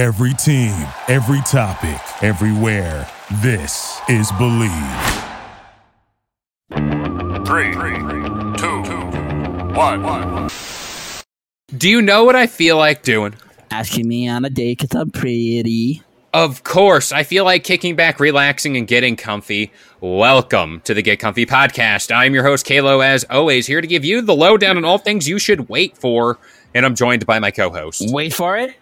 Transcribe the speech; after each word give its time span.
Every 0.00 0.32
team, 0.32 0.72
every 1.08 1.42
topic, 1.42 2.00
everywhere. 2.24 3.06
This 3.42 4.00
is 4.08 4.32
Bleav. 4.32 5.26
Three, 7.46 7.74
two, 8.56 8.80
one. 9.76 10.48
Do 11.76 11.86
you 11.86 12.00
know 12.00 12.24
what 12.24 12.34
I 12.34 12.46
feel 12.46 12.78
like 12.78 13.02
doing? 13.02 13.34
Asking 13.70 14.08
me 14.08 14.26
on 14.26 14.46
a 14.46 14.48
date 14.48 14.78
because 14.78 14.98
I'm 14.98 15.10
pretty. 15.10 16.00
Of 16.32 16.64
course, 16.64 17.12
I 17.12 17.22
feel 17.22 17.44
like 17.44 17.62
kicking 17.64 17.94
back, 17.94 18.20
relaxing, 18.20 18.78
and 18.78 18.88
getting 18.88 19.16
comfy. 19.16 19.70
Welcome 20.00 20.80
to 20.84 20.94
the 20.94 21.02
Get 21.02 21.18
Comfy 21.18 21.44
podcast. 21.44 22.10
I'm 22.10 22.32
your 22.32 22.44
host, 22.44 22.64
Kalo, 22.64 23.00
as 23.00 23.24
always, 23.28 23.66
here 23.66 23.82
to 23.82 23.86
give 23.86 24.06
you 24.06 24.22
the 24.22 24.34
lowdown 24.34 24.78
on 24.78 24.86
all 24.86 24.96
things 24.96 25.28
you 25.28 25.38
should 25.38 25.68
wait 25.68 25.98
for. 25.98 26.38
And 26.74 26.86
I'm 26.86 26.94
joined 26.94 27.26
by 27.26 27.38
my 27.38 27.50
co 27.50 27.68
host. 27.68 28.10
Wait 28.10 28.32
for 28.32 28.56
it. 28.56 28.79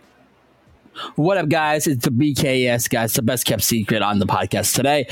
What 1.17 1.37
up, 1.37 1.49
guys? 1.49 1.87
It's 1.87 2.05
the 2.05 2.11
BKS 2.11 2.89
guys, 2.91 3.15
the 3.15 3.23
best 3.23 3.45
kept 3.47 3.63
secret 3.63 4.03
on 4.03 4.19
the 4.19 4.27
podcast 4.27 4.75
today. 4.75 5.07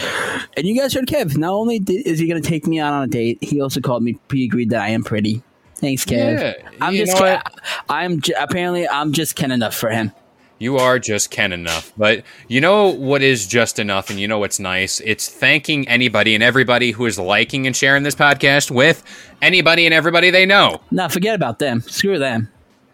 And 0.56 0.66
you 0.66 0.78
guys 0.78 0.94
heard 0.94 1.06
Kev. 1.06 1.36
Not 1.36 1.52
only 1.52 1.78
did, 1.78 2.06
is 2.06 2.18
he 2.18 2.26
going 2.28 2.42
to 2.42 2.48
take 2.48 2.66
me 2.66 2.78
out 2.80 2.92
on 2.92 3.04
a 3.04 3.06
date, 3.06 3.38
he 3.42 3.60
also 3.60 3.80
called 3.80 4.02
me. 4.02 4.18
He 4.30 4.44
agreed 4.44 4.70
that 4.70 4.82
I 4.82 4.88
am 4.88 5.04
pretty. 5.04 5.42
Thanks, 5.76 6.04
Kev. 6.04 6.40
Yeah, 6.40 6.68
I'm 6.80 6.94
just. 6.94 7.16
Ken- 7.16 7.42
I'm 7.88 8.20
j- 8.20 8.34
apparently 8.38 8.88
I'm 8.88 9.12
just 9.12 9.36
Ken 9.36 9.50
enough 9.50 9.74
for 9.74 9.90
him. 9.90 10.12
You 10.58 10.78
are 10.78 10.98
just 10.98 11.30
Ken 11.30 11.52
enough. 11.52 11.92
But 11.98 12.24
you 12.48 12.62
know 12.62 12.88
what 12.88 13.20
is 13.20 13.46
just 13.46 13.78
enough, 13.78 14.08
and 14.08 14.18
you 14.18 14.26
know 14.26 14.38
what's 14.38 14.58
nice? 14.58 15.00
It's 15.00 15.28
thanking 15.28 15.86
anybody 15.86 16.34
and 16.34 16.42
everybody 16.42 16.92
who 16.92 17.04
is 17.04 17.18
liking 17.18 17.66
and 17.66 17.76
sharing 17.76 18.04
this 18.04 18.14
podcast 18.14 18.70
with 18.70 19.02
anybody 19.42 19.84
and 19.84 19.92
everybody 19.92 20.30
they 20.30 20.46
know. 20.46 20.80
Now 20.90 21.08
forget 21.08 21.34
about 21.34 21.58
them. 21.58 21.82
Screw 21.82 22.18
them. 22.18 22.48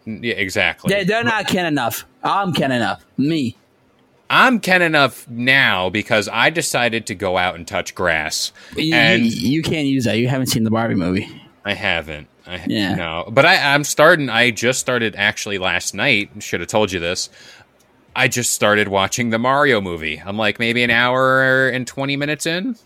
Yeah, 0.04 0.34
exactly. 0.34 0.92
They, 0.94 1.04
they're 1.04 1.24
not 1.24 1.46
Ken 1.46 1.66
enough. 1.66 2.04
I'm 2.22 2.52
Ken 2.52 2.72
enough. 2.72 3.04
Me. 3.16 3.56
I'm 4.30 4.60
Ken 4.60 4.80
enough 4.82 5.28
now 5.28 5.90
because 5.90 6.28
I 6.28 6.50
decided 6.50 7.06
to 7.06 7.14
go 7.14 7.36
out 7.36 7.54
and 7.54 7.66
touch 7.68 7.94
grass. 7.94 8.52
You, 8.76 8.94
And- 8.94 9.24
you, 9.24 9.48
you 9.50 9.62
can't 9.62 9.86
use 9.86 10.04
that. 10.04 10.18
You 10.18 10.28
haven't 10.28 10.46
seen 10.46 10.64
the 10.64 10.70
Barbie 10.70 10.94
movie. 10.94 11.28
I 11.64 11.74
haven't. 11.74 12.28
I, 12.46 12.64
Yeah. 12.66 12.94
No, 12.94 13.28
but 13.30 13.44
I, 13.46 13.74
I'm 13.74 13.84
starting. 13.84 14.28
I 14.28 14.50
just 14.50 14.80
started 14.80 15.14
actually 15.16 15.58
last 15.58 15.94
night. 15.94 16.30
Should 16.42 16.60
have 16.60 16.68
told 16.68 16.90
you 16.90 16.98
this. 16.98 17.28
I 18.16 18.26
just 18.28 18.52
started 18.52 18.88
watching 18.88 19.30
the 19.30 19.38
Mario 19.38 19.80
movie. 19.80 20.20
I'm 20.24 20.36
like 20.36 20.58
maybe 20.58 20.82
an 20.82 20.90
hour 20.90 21.68
and 21.68 21.86
20 21.86 22.16
minutes 22.16 22.44
in. 22.46 22.76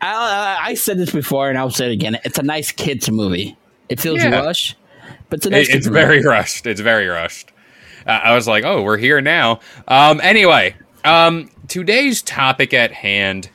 I, 0.00 0.12
I, 0.60 0.66
I 0.70 0.74
said 0.74 0.98
this 0.98 1.10
before, 1.12 1.48
and 1.48 1.56
I'll 1.58 1.70
say 1.70 1.86
it 1.86 1.92
again. 1.92 2.18
It's 2.24 2.38
a 2.38 2.42
nice 2.42 2.72
kids 2.72 3.10
movie. 3.10 3.56
It 3.88 4.00
feels 4.00 4.22
Yeah. 4.22 4.30
rushed, 4.40 4.76
but 5.28 5.38
it's 5.38 5.46
a 5.46 5.50
nice 5.50 5.68
It- 5.68 5.76
it's 5.76 5.86
very 5.86 6.22
rushed. 6.22 6.66
It's 6.66 6.80
very 6.80 7.06
rushed. 7.06 7.52
Uh, 8.06 8.10
I 8.24 8.34
was 8.34 8.46
like, 8.46 8.64
oh, 8.64 8.82
we're 8.82 8.98
here 8.98 9.20
now. 9.20 9.60
Um, 9.88 10.20
anyway, 10.22 10.76
um, 11.04 11.50
today's 11.68 12.22
topic 12.22 12.72
at 12.74 12.92
hand 12.92 13.50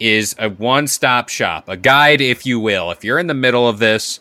is 0.00 0.34
a 0.38 0.48
one-stop 0.50 1.28
shop, 1.28 1.68
a 1.68 1.76
guide, 1.76 2.20
if 2.20 2.44
you 2.44 2.60
will. 2.60 2.90
If 2.90 3.04
you're 3.04 3.18
in 3.18 3.26
the 3.28 3.34
middle 3.34 3.66
of 3.68 3.78
this, 3.78 4.20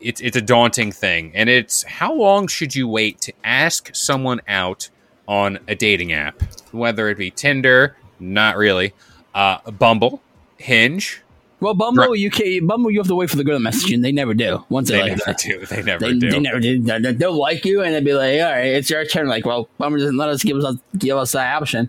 it's 0.00 0.20
it's 0.20 0.36
a 0.36 0.40
daunting 0.40 0.92
thing, 0.92 1.32
and 1.34 1.48
it's 1.50 1.82
how 1.82 2.14
long 2.14 2.46
should 2.46 2.74
you 2.76 2.86
wait 2.86 3.20
to 3.22 3.32
ask 3.44 3.90
someone 3.94 4.40
out 4.46 4.88
on 5.26 5.58
a 5.68 5.74
dating 5.74 6.12
app, 6.12 6.40
whether 6.72 7.08
it 7.08 7.18
be 7.18 7.30
Tinder, 7.30 7.96
not 8.20 8.56
really, 8.56 8.92
uh, 9.34 9.58
Bumble, 9.72 10.22
Hinge. 10.58 11.21
Well, 11.62 11.74
Bumble, 11.74 12.08
Right. 12.08 12.18
you 12.18 12.30
can 12.30 12.66
Bumble. 12.66 12.90
You 12.90 12.98
have 13.00 13.06
to 13.08 13.14
wait 13.14 13.30
for 13.30 13.36
the 13.36 13.44
girl 13.44 13.56
to 13.56 13.60
message 13.60 13.88
you. 13.90 13.94
and 13.94 14.04
They 14.04 14.12
never 14.12 14.34
do. 14.34 14.64
Once 14.68 14.88
they, 14.88 14.96
They 14.96 15.02
like 15.10 15.18
never 15.26 15.36
do. 15.38 15.66
They 15.66 15.82
never 15.82 16.04
they, 16.06 16.12
do. 16.18 16.30
they 16.30 16.40
never 16.40 16.60
do. 16.60 16.82
They- 16.82 17.12
They'll 17.12 17.32
like 17.38 17.64
you, 17.64 17.82
and 17.82 17.94
they'll 17.94 18.04
be 18.04 18.12
like, 18.14 18.40
"All 18.40 18.50
right, 18.50 18.66
it's 18.66 18.90
your 18.90 19.04
turn." 19.04 19.28
Like, 19.28 19.46
well, 19.46 19.68
Bumble 19.78 19.98
doesn't 19.98 20.16
let 20.16 20.28
us 20.28 20.42
give 20.42 20.56
us 20.58 20.76
give 20.98 21.16
us 21.16 21.32
that 21.32 21.54
option. 21.56 21.88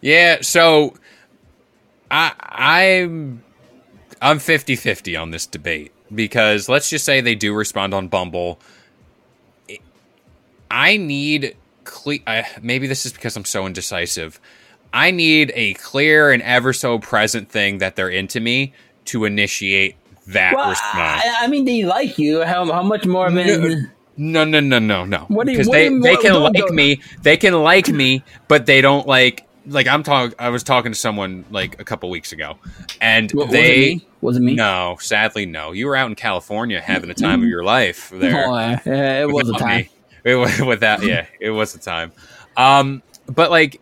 Yeah, 0.00 0.38
so 0.40 0.94
I 2.10 2.32
I'm 2.40 3.42
I'm 4.20 4.38
50-50 4.38 5.20
on 5.20 5.30
this 5.30 5.46
debate 5.46 5.92
because 6.14 6.68
let's 6.68 6.88
just 6.90 7.04
say 7.04 7.20
they 7.20 7.34
do 7.34 7.54
respond 7.54 7.92
on 7.94 8.08
Bumble. 8.08 8.58
I 10.70 10.96
need 10.96 11.56
cle- 11.84 12.18
I, 12.26 12.46
maybe 12.62 12.86
this 12.86 13.04
is 13.04 13.12
because 13.12 13.36
I'm 13.36 13.44
so 13.44 13.66
indecisive. 13.66 14.40
I 14.92 15.10
need 15.10 15.52
a 15.54 15.74
clear 15.74 16.32
and 16.32 16.42
ever 16.42 16.72
so 16.72 16.98
present 16.98 17.48
thing 17.50 17.78
that 17.78 17.96
they're 17.96 18.08
into 18.10 18.40
me 18.40 18.72
to 19.06 19.24
initiate 19.24 19.96
that 20.28 20.54
Well, 20.54 20.70
response. 20.70 21.22
I, 21.24 21.44
I 21.44 21.46
mean, 21.48 21.64
they 21.64 21.84
like 21.84 22.18
you. 22.18 22.42
How, 22.42 22.64
how 22.70 22.82
much 22.82 23.06
more 23.06 23.26
of 23.26 23.36
an 23.36 23.90
No, 24.16 24.44
no, 24.44 24.60
no, 24.60 24.78
no, 24.78 25.04
no. 25.04 25.24
What 25.28 25.46
do 25.46 25.52
you- 25.52 25.58
Because 25.58 25.68
what 25.68 25.74
they, 25.74 25.88
they 25.88 26.16
can 26.16 26.34
like 26.40 26.70
me. 26.70 27.00
They 27.22 27.36
can 27.36 27.54
like 27.62 27.88
me, 27.88 28.22
but 28.48 28.66
they 28.66 28.80
don't 28.80 29.06
like. 29.06 29.46
Like 29.64 29.86
I'm 29.86 30.02
talking. 30.02 30.34
I 30.40 30.48
was 30.48 30.64
talking 30.64 30.90
to 30.90 30.98
someone 30.98 31.44
like 31.52 31.80
a 31.80 31.84
couple 31.84 32.10
weeks 32.10 32.32
ago, 32.32 32.58
and 33.00 33.30
Wa- 33.32 33.44
was 33.44 33.54
it 33.54 33.56
they. 33.56 34.00
Was 34.20 34.36
it 34.36 34.40
me? 34.40 34.54
No, 34.56 34.96
sadly, 35.00 35.46
no. 35.46 35.70
You 35.70 35.86
were 35.86 35.94
out 35.94 36.08
in 36.08 36.16
California 36.16 36.80
having 36.80 37.06
the 37.08 37.14
time 37.14 37.44
of 37.44 37.48
your 37.48 37.62
life 37.62 38.10
there. 38.14 38.44
Oh, 38.48 38.54
uh, 38.54 38.78
yeah, 38.84 39.22
it 39.22 39.30
was 39.30 39.48
a 39.48 39.52
time. 39.52 39.82
me. 39.82 39.90
It 40.24 40.34
was 40.34 40.60
without. 40.66 41.04
Yeah, 41.04 41.26
it 41.38 41.50
was 41.50 41.76
a 41.76 41.78
time. 41.78 42.10
Um, 42.56 43.04
but 43.26 43.52
like, 43.52 43.80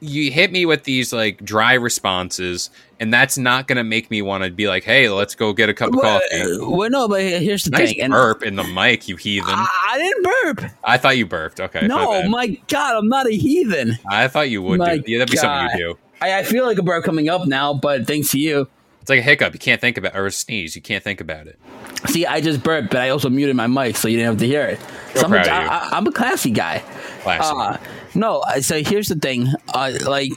you 0.00 0.30
hit 0.30 0.50
me 0.50 0.64
with 0.64 0.84
these 0.84 1.12
like 1.12 1.44
dry 1.44 1.74
responses, 1.74 2.70
and 2.98 3.12
that's 3.12 3.36
not 3.38 3.68
gonna 3.68 3.84
make 3.84 4.10
me 4.10 4.22
want 4.22 4.44
to 4.44 4.50
be 4.50 4.68
like, 4.68 4.84
"Hey, 4.84 5.08
let's 5.08 5.34
go 5.34 5.52
get 5.52 5.68
a 5.68 5.74
cup 5.74 5.88
of 5.88 5.96
Well, 5.96 6.20
coffee." 6.20 6.42
uh, 6.42 6.68
well, 6.70 6.90
no, 6.90 7.08
but 7.08 7.20
here's 7.22 7.64
the 7.64 7.70
Nice 7.70 7.90
thing. 7.90 8.00
And 8.00 8.12
burp 8.12 8.42
in 8.42 8.56
the 8.56 8.64
mic, 8.64 9.08
you 9.08 9.16
heathen. 9.16 9.48
I, 9.48 9.68
I 9.92 9.98
didn't 9.98 10.22
burp. 10.24 10.70
I 10.84 10.98
thought 10.98 11.16
you 11.16 11.26
burped. 11.26 11.60
Okay. 11.60 11.86
No, 11.86 12.28
my 12.28 12.58
God, 12.68 12.96
I'm 12.96 13.08
not 13.08 13.26
a 13.26 13.34
heathen. 13.36 13.98
I 14.10 14.28
thought 14.28 14.50
you 14.50 14.62
would 14.62 14.78
My 14.78 14.98
do. 14.98 15.04
Yeah, 15.06 15.18
that'd 15.18 15.30
be 15.30 15.36
something 15.36 15.68
God. 15.68 15.78
you 15.78 15.94
do. 15.94 15.98
I, 16.20 16.38
I 16.38 16.42
feel 16.44 16.64
like 16.64 16.78
a 16.78 16.82
burp 16.82 17.04
coming 17.04 17.28
up 17.28 17.46
now, 17.46 17.74
but 17.74 18.06
thanks 18.06 18.30
to 18.30 18.38
you. 18.38 18.68
It's 19.02 19.10
like 19.10 19.20
a 19.20 19.22
hiccup. 19.22 19.52
You 19.52 19.60
can't 19.60 19.80
think 19.80 19.98
about 19.98 20.16
or 20.16 20.26
a 20.26 20.32
sneeze. 20.32 20.74
You 20.74 20.82
can't 20.82 21.04
think 21.04 21.20
about 21.20 21.46
it. 21.46 21.60
See, 22.08 22.26
I 22.26 22.40
just 22.40 22.64
burped, 22.64 22.90
but 22.90 23.00
I 23.02 23.10
also 23.10 23.28
muted 23.30 23.54
my 23.54 23.68
mic 23.68 23.96
so 23.96 24.08
you 24.08 24.16
didn't 24.16 24.30
have 24.32 24.38
to 24.40 24.46
hear 24.46 24.64
it. 24.64 24.80
So 25.14 25.26
I'm, 25.26 25.32
a. 25.32 25.36
I, 25.36 25.90
I'm 25.92 26.06
a 26.08 26.10
classy 26.12 26.50
guy. 26.50 26.82
Classy. 27.22 27.54
Uh, 27.54 27.76
no, 28.16 28.42
so 28.60 28.82
here's 28.82 29.06
the 29.08 29.14
thing. 29.14 29.46
Uh, 29.72 29.92
like, 30.06 30.32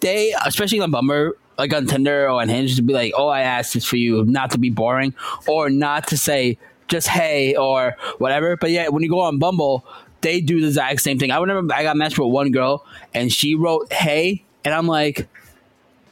they, 0.00 0.34
especially 0.44 0.80
on 0.80 0.90
Bummer, 0.90 1.36
like 1.58 1.74
on 1.74 1.86
Tinder 1.86 2.26
or 2.26 2.40
on 2.40 2.48
Hinge, 2.48 2.76
to 2.76 2.82
be 2.82 2.92
like, 2.92 3.12
oh, 3.16 3.28
I 3.28 3.42
asked 3.42 3.74
this 3.74 3.84
for 3.84 3.96
you 3.96 4.24
not 4.24 4.52
to 4.52 4.58
be 4.58 4.70
boring 4.70 5.14
or 5.46 5.68
not 5.68 6.06
to 6.08 6.16
say 6.16 6.56
just 6.86 7.08
hey 7.08 7.54
or 7.56 7.96
whatever. 8.18 8.56
But 8.56 8.70
yeah, 8.70 8.88
when 8.88 9.02
you 9.02 9.10
go 9.10 9.20
on 9.20 9.38
Bumble, 9.38 9.84
they 10.20 10.40
do 10.40 10.60
the 10.60 10.68
exact 10.68 11.00
same 11.00 11.18
thing. 11.18 11.30
I 11.30 11.38
remember 11.38 11.74
I 11.74 11.82
got 11.82 11.96
matched 11.96 12.18
with 12.18 12.28
one 12.28 12.50
girl 12.50 12.86
and 13.12 13.32
she 13.32 13.54
wrote 13.54 13.92
hey, 13.92 14.44
and 14.64 14.74
I'm 14.74 14.86
like, 14.86 15.28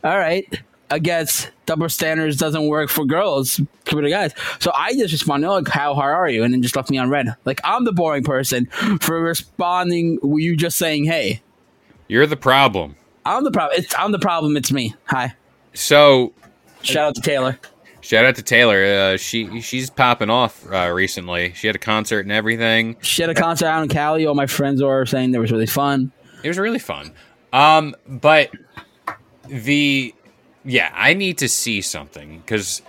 all 0.05 0.19
right, 0.19 0.63
I 0.91 0.99
guess 0.99 1.49
double 1.65 1.89
standards 1.89 2.37
doesn't 2.37 2.69
work 2.69 2.91
for 2.91 3.05
girls 3.05 3.61
compared 3.85 4.05
to 4.05 4.11
guys. 4.11 4.33
So 4.61 4.71
I 4.75 4.95
just 4.95 5.13
responded, 5.13 5.49
like, 5.49 5.69
how 5.69 5.95
hard 5.95 6.15
are 6.15 6.29
you? 6.29 6.45
And 6.45 6.53
then 6.53 6.63
just 6.63 6.77
left 6.77 6.91
me 6.91 6.99
on 6.99 7.11
red. 7.11 7.35
Like 7.45 7.61
I'm 7.65 7.85
the 7.85 7.93
boring 7.93 8.23
person 8.23 8.67
for 9.01 9.21
responding 9.21 10.19
with 10.23 10.43
you 10.43 10.57
just 10.57 10.79
saying, 10.79 11.05
hey. 11.05 11.43
You're 12.09 12.27
the 12.27 12.37
problem. 12.37 12.97
I'm 13.27 13.45
the 13.45 13.51
problem. 13.51 13.79
It's 13.81 13.95
I'm 13.99 14.13
the 14.13 14.19
problem. 14.19 14.57
It's 14.57 14.73
me. 14.73 14.95
Hi. 15.07 15.35
So 15.75 16.33
Shout 16.83 17.09
out 17.09 17.15
to 17.17 17.21
Taylor. 17.21 17.59
shout 18.01 18.25
out 18.25 18.37
to 18.37 18.43
Taylor. 18.43 18.85
Uh, 18.85 19.17
she 19.17 19.61
she's 19.61 19.91
popping 19.91 20.31
off 20.31 20.65
uh, 20.73 20.91
recently. 20.95 21.53
She 21.55 21.67
had 21.67 21.77
a 21.77 21.81
concert 21.81 22.21
and 22.21 22.33
everything. 22.33 22.97
She 23.03 23.23
had 23.23 23.31
a 23.31 23.35
concert 23.35 23.67
out 23.67 23.83
in 23.83 23.89
Cali. 23.89 24.27
All 24.27 24.35
my 24.35 24.47
friends 24.47 24.83
were 24.83 25.05
saying 25.07 25.35
it 25.35 25.39
was 25.39 25.51
really 25.51 25.67
fun. 25.67 26.13
It 26.43 26.49
was 26.49 26.59
really 26.59 26.79
fun. 26.79 27.13
Um, 27.53 27.95
but 28.07 28.51
the 29.49 30.15
yeah, 30.65 30.91
I 30.95 31.15
need 31.15 31.39
to 31.39 31.49
see 31.49 31.81
something 31.81 32.39
because 32.39 32.83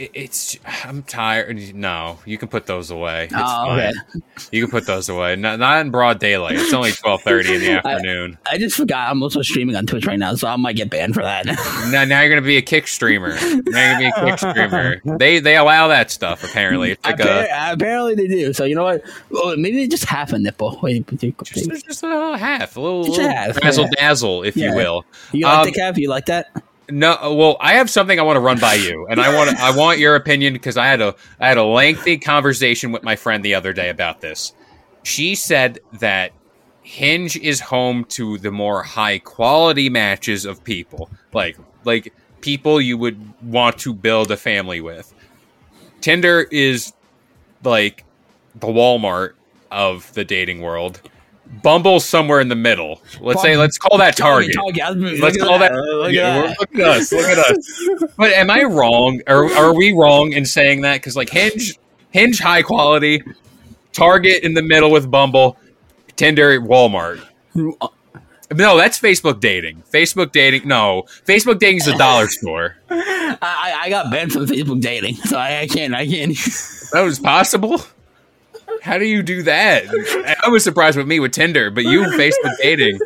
it, 0.00 0.10
it's 0.14 0.58
I'm 0.84 1.02
tired. 1.02 1.74
No, 1.74 2.18
you 2.24 2.38
can 2.38 2.48
put 2.48 2.66
those 2.66 2.90
away. 2.90 3.24
It's 3.24 3.34
Oh, 3.36 3.72
okay. 3.72 3.92
You 4.50 4.62
can 4.62 4.70
put 4.70 4.86
those 4.86 5.08
away. 5.08 5.36
Not, 5.36 5.58
not 5.58 5.80
in 5.80 5.90
broad 5.90 6.18
daylight. 6.18 6.56
It's 6.56 6.72
only 6.72 6.92
twelve 6.92 7.22
thirty 7.22 7.54
in 7.54 7.60
the 7.60 7.70
afternoon. 7.86 8.38
I 8.50 8.58
just 8.58 8.76
forgot 8.76 9.10
I'm 9.10 9.22
also 9.22 9.42
streaming 9.42 9.76
on 9.76 9.86
Twitch 9.86 10.06
right 10.06 10.18
now, 10.18 10.34
so 10.34 10.48
I 10.48 10.56
might 10.56 10.76
get 10.76 10.90
banned 10.90 11.14
for 11.14 11.22
that. 11.22 11.46
now, 11.90 12.04
now 12.04 12.20
you're 12.20 12.30
gonna 12.30 12.40
be 12.46 12.56
a 12.56 12.62
kick 12.62 12.86
streamer. 12.88 13.34
Now 13.34 13.50
you're 13.52 13.62
gonna 13.64 13.98
be 14.00 14.06
a 14.06 14.36
kick 14.36 14.38
streamer. 14.38 15.00
They 15.18 15.38
they 15.40 15.56
allow 15.56 15.88
that 15.88 16.10
stuff 16.10 16.42
apparently. 16.44 16.92
It's 16.92 17.04
like 17.04 17.18
Appar- 17.18 17.46
a 17.50 17.72
apparently 17.72 18.14
they 18.14 18.26
do. 18.26 18.52
So 18.52 18.64
you 18.64 18.74
know 18.74 18.84
what? 18.84 19.02
Oh, 19.34 19.54
maybe 19.56 19.76
they 19.78 19.88
just 19.88 20.04
half 20.06 20.32
a 20.32 20.38
nipple. 20.38 20.78
Wait, 20.82 21.06
just, 21.44 21.84
just 21.86 22.02
a 22.02 22.06
little 22.08 22.36
half, 22.36 22.76
a 22.76 22.80
little, 22.80 23.02
little 23.02 23.28
half, 23.28 23.56
razzle 23.62 23.84
yeah. 23.84 23.90
dazzle, 24.08 24.42
if 24.44 24.56
Yeah. 24.56 24.70
you 24.70 24.76
will. 24.76 25.04
you 25.32 25.44
like 25.46 25.58
Um, 25.58 25.64
the 25.66 25.72
calf? 25.72 25.98
You 25.98 26.08
like 26.08 26.26
that? 26.26 26.46
No, 26.90 27.34
well, 27.34 27.56
I 27.60 27.74
have 27.74 27.88
something 27.88 28.18
I 28.18 28.22
want 28.22 28.36
to 28.36 28.40
run 28.40 28.58
by 28.58 28.74
you, 28.74 29.06
and 29.08 29.20
I 29.20 29.34
want 29.34 29.56
I 29.58 29.76
want 29.76 29.98
your 29.98 30.16
opinion 30.16 30.52
because 30.52 30.76
I 30.76 30.86
had 30.86 31.00
a 31.00 31.14
I 31.38 31.48
had 31.48 31.58
a 31.58 31.64
lengthy 31.64 32.18
conversation 32.18 32.92
with 32.92 33.02
my 33.02 33.16
friend 33.16 33.44
the 33.44 33.54
other 33.54 33.72
day 33.72 33.88
about 33.88 34.20
this. 34.20 34.52
She 35.02 35.34
said 35.34 35.80
that 36.00 36.32
Hinge 36.82 37.36
is 37.36 37.60
home 37.60 38.04
to 38.06 38.38
the 38.38 38.50
more 38.50 38.82
high 38.82 39.18
quality 39.18 39.88
matches 39.88 40.44
of 40.44 40.64
people, 40.64 41.10
like 41.32 41.56
like 41.84 42.12
people 42.40 42.80
you 42.80 42.96
would 42.98 43.18
want 43.42 43.78
to 43.78 43.94
build 43.94 44.30
a 44.30 44.36
family 44.36 44.80
with. 44.80 45.14
Tinder 46.00 46.46
is 46.50 46.92
like 47.62 48.04
the 48.54 48.66
Walmart 48.66 49.34
of 49.70 50.12
the 50.14 50.24
dating 50.24 50.60
world. 50.60 51.00
Bumble's 51.62 52.04
somewhere 52.04 52.40
in 52.40 52.48
the 52.48 52.54
middle. 52.54 53.02
Let's 53.20 53.42
say 53.42 53.56
let's 53.56 53.76
call 53.76 53.98
that 53.98 54.16
Target. 54.16 54.54
Target. 54.54 55.20
Let's 55.20 55.36
call 55.36 55.58
that. 55.58 55.72
Look 55.72 56.14
at 56.14 56.58
look 56.60 56.74
at 56.74 56.80
us. 56.80 57.12
Look 57.12 57.26
at 57.26 57.38
us. 57.38 57.84
But 58.16 58.32
am 58.32 58.50
I 58.50 58.62
wrong? 58.64 59.20
Or 59.26 59.50
are 59.52 59.74
we 59.74 59.92
wrong 59.92 60.32
in 60.32 60.44
saying 60.44 60.82
that? 60.82 60.94
Because 61.00 61.16
like 61.16 61.30
Hinge, 61.30 61.78
Hinge 62.12 62.38
high 62.38 62.62
quality, 62.62 63.22
Target 63.92 64.42
in 64.44 64.54
the 64.54 64.62
middle 64.62 64.90
with 64.90 65.10
Bumble, 65.10 65.56
Tinder, 66.16 66.60
Walmart. 66.60 67.20
No, 67.54 68.76
that's 68.76 68.98
Facebook 68.98 69.40
dating. 69.40 69.82
Facebook 69.92 70.32
dating. 70.32 70.66
No, 70.66 71.04
Facebook 71.26 71.58
dating 71.60 71.78
is 71.78 71.86
a 71.88 71.96
dollar 71.96 72.28
store. 72.38 72.76
I, 72.90 73.36
I- 73.42 73.76
I 73.82 73.88
got 73.90 74.10
banned 74.10 74.32
from 74.32 74.46
Facebook 74.46 74.80
dating, 74.80 75.16
so 75.16 75.36
I, 75.38 75.60
I 75.60 75.66
can't. 75.66 75.94
I 75.94 76.06
can't. 76.06 76.36
That 76.92 77.02
was 77.02 77.18
possible. 77.18 77.80
How 78.82 78.98
do 78.98 79.04
you 79.04 79.22
do 79.22 79.42
that? 79.42 79.84
I 80.44 80.48
was 80.48 80.64
surprised 80.64 80.96
with 80.96 81.06
me 81.06 81.20
with 81.20 81.32
Tinder, 81.32 81.70
but 81.70 81.84
you 81.84 82.02
Facebook 82.02 82.56
dating. 82.62 82.98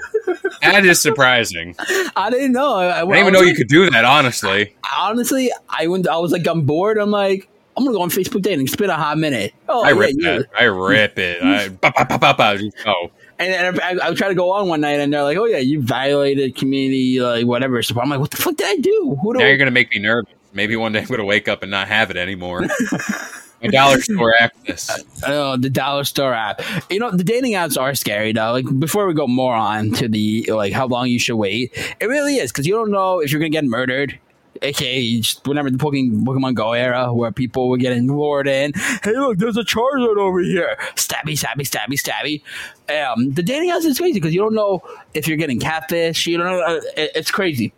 That 0.63 0.85
is 0.85 1.01
surprising. 1.01 1.75
I 1.79 2.11
I 2.17 2.31
didn't 2.31 2.53
know. 2.53 2.75
I, 2.75 3.01
I, 3.01 3.05
didn't 3.05 3.17
even 3.17 3.33
know 3.33 3.43
you 3.43 3.55
could 3.55 3.69
do 3.69 3.89
that. 3.91 4.05
Honestly, 4.05 4.75
Honestly, 4.99 5.51
I 5.69 5.87
went. 5.89 6.09
I 6.09 6.17
was 6.17 6.33
like, 6.33 6.47
I'm 6.47 6.63
bored. 6.63 6.99
I'm 6.99 7.11
like, 7.11 7.49
I'm 7.77 7.85
gonna 7.85 7.97
go 7.97 8.03
on 8.03 8.11
Facebook 8.11 8.43
dating. 8.43 8.67
It's 8.67 8.77
been 8.77 8.91
a 8.91 8.97
hot 8.97 9.19
minute. 9.19 9.53
Oh, 9.69 9.85
I 9.85 9.91
yeah, 9.91 9.99
rip 9.99 10.15
yeah. 10.19 10.39
that. 10.39 10.47
I 10.59 10.65
rip 10.65 11.19
it. 11.19 11.43
I, 11.43 11.69
ba, 12.33 12.59
just 12.59 12.85
go. 12.85 13.11
And 13.39 13.53
then 13.53 13.81
I, 13.83 14.09
I, 14.09 14.15
try 14.15 14.29
to 14.29 14.35
go 14.35 14.53
on 14.53 14.69
one 14.69 14.81
night, 14.81 15.01
and 15.01 15.13
they're 15.13 15.25
like, 15.25 15.37
"Oh 15.37 15.45
yeah, 15.45 15.59
you 15.59 15.83
violated 15.83 16.55
community 16.55 17.21
like 17.21 17.47
whatever." 17.47 17.83
So 17.83 18.01
I'm 18.01 18.09
like, 18.09 18.21
"What 18.21 18.31
the 18.31 18.37
fuck 18.37 18.57
did 18.57 18.67
I 18.67 18.81
do? 18.81 19.19
Who 19.23 19.33
do 19.33 19.41
Now 19.41 19.47
I 19.47 19.49
you're 19.49 19.57
gonna 19.57 19.73
make 19.73 19.91
me 19.91 19.99
nervous. 19.99 20.33
Maybe 20.53 20.77
one 20.77 20.93
day 20.93 21.01
I'm 21.01 21.07
gonna 21.07 21.25
wake 21.25 21.49
up 21.49 21.63
and 21.63 21.71
not 21.71 21.89
have 21.89 22.11
it 22.11 22.17
anymore. 22.17 22.63
My 23.65 23.71
dollar 23.71 24.01
store 24.03 24.35
access. 24.39 25.03
Oh, 25.27 25.57
the 25.57 25.71
dollar 25.71 26.05
store 26.05 26.35
app. 26.35 26.61
You 26.91 26.99
know, 26.99 27.11
the 27.11 27.25
dating 27.25 27.53
apps 27.53 27.81
are 27.81 27.95
scary 27.95 28.33
though. 28.33 28.53
Like 28.53 28.67
before 28.79 29.07
we 29.07 29.15
go 29.15 29.27
more 29.27 29.55
on 29.55 29.93
to 29.93 30.09
the 30.09 30.45
like 30.53 30.73
how 30.73 30.87
long 30.87 31.09
you 31.09 31.19
should 31.19 31.37
wait, 31.37 31.73
it 32.01 32.07
really 32.07 32.37
is 32.37 32.53
because 32.53 32.67
you 32.67 32.75
don't 32.75 32.91
know 32.91 33.21
if 33.21 33.33
you're 33.33 33.41
gonna 33.41 33.51
get 33.51 33.65
murdered. 33.65 34.19
AKA, 34.63 35.21
just 35.21 35.47
remember 35.47 35.71
the 35.71 35.79
Pokemon, 35.79 36.23
Pokemon 36.25 36.55
Go 36.55 36.73
era 36.73 37.13
where 37.13 37.33
people 37.33 37.69
were 37.69 37.77
getting 37.77 38.07
lured 38.07 38.47
in. 38.47 38.73
Hey, 39.03 39.13
look, 39.13 39.39
there's 39.39 39.57
a 39.57 39.63
Charizard 39.63 40.17
over 40.17 40.41
here. 40.41 40.77
Stabby, 40.95 41.33
stabby, 41.33 41.69
stabby, 41.69 41.99
stabby. 41.99 43.13
Um, 43.13 43.33
the 43.33 43.43
dating 43.43 43.71
apps 43.71 43.85
is 43.85 43.99
crazy 43.99 44.15
because 44.15 44.33
you 44.33 44.41
don't 44.41 44.55
know 44.55 44.81
if 45.13 45.27
you're 45.27 45.37
getting 45.37 45.59
catfish. 45.59 46.27
You 46.27 46.39
don't 46.39 46.47
know. 46.47 46.61
Uh, 46.61 46.81
it's 46.97 47.33
crazy 47.33 47.73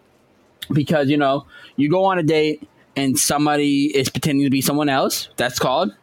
because 0.71 1.09
you 1.09 1.17
know 1.17 1.47
you 1.77 1.89
go 1.89 2.05
on 2.05 2.19
a 2.19 2.23
date 2.23 2.69
and 2.97 3.19
somebody 3.19 3.97
is 3.97 4.09
pretending 4.09 4.45
to 4.45 4.51
be 4.51 4.61
someone 4.61 4.89
else. 4.89 5.29
That's 5.37 5.59
called? 5.59 5.95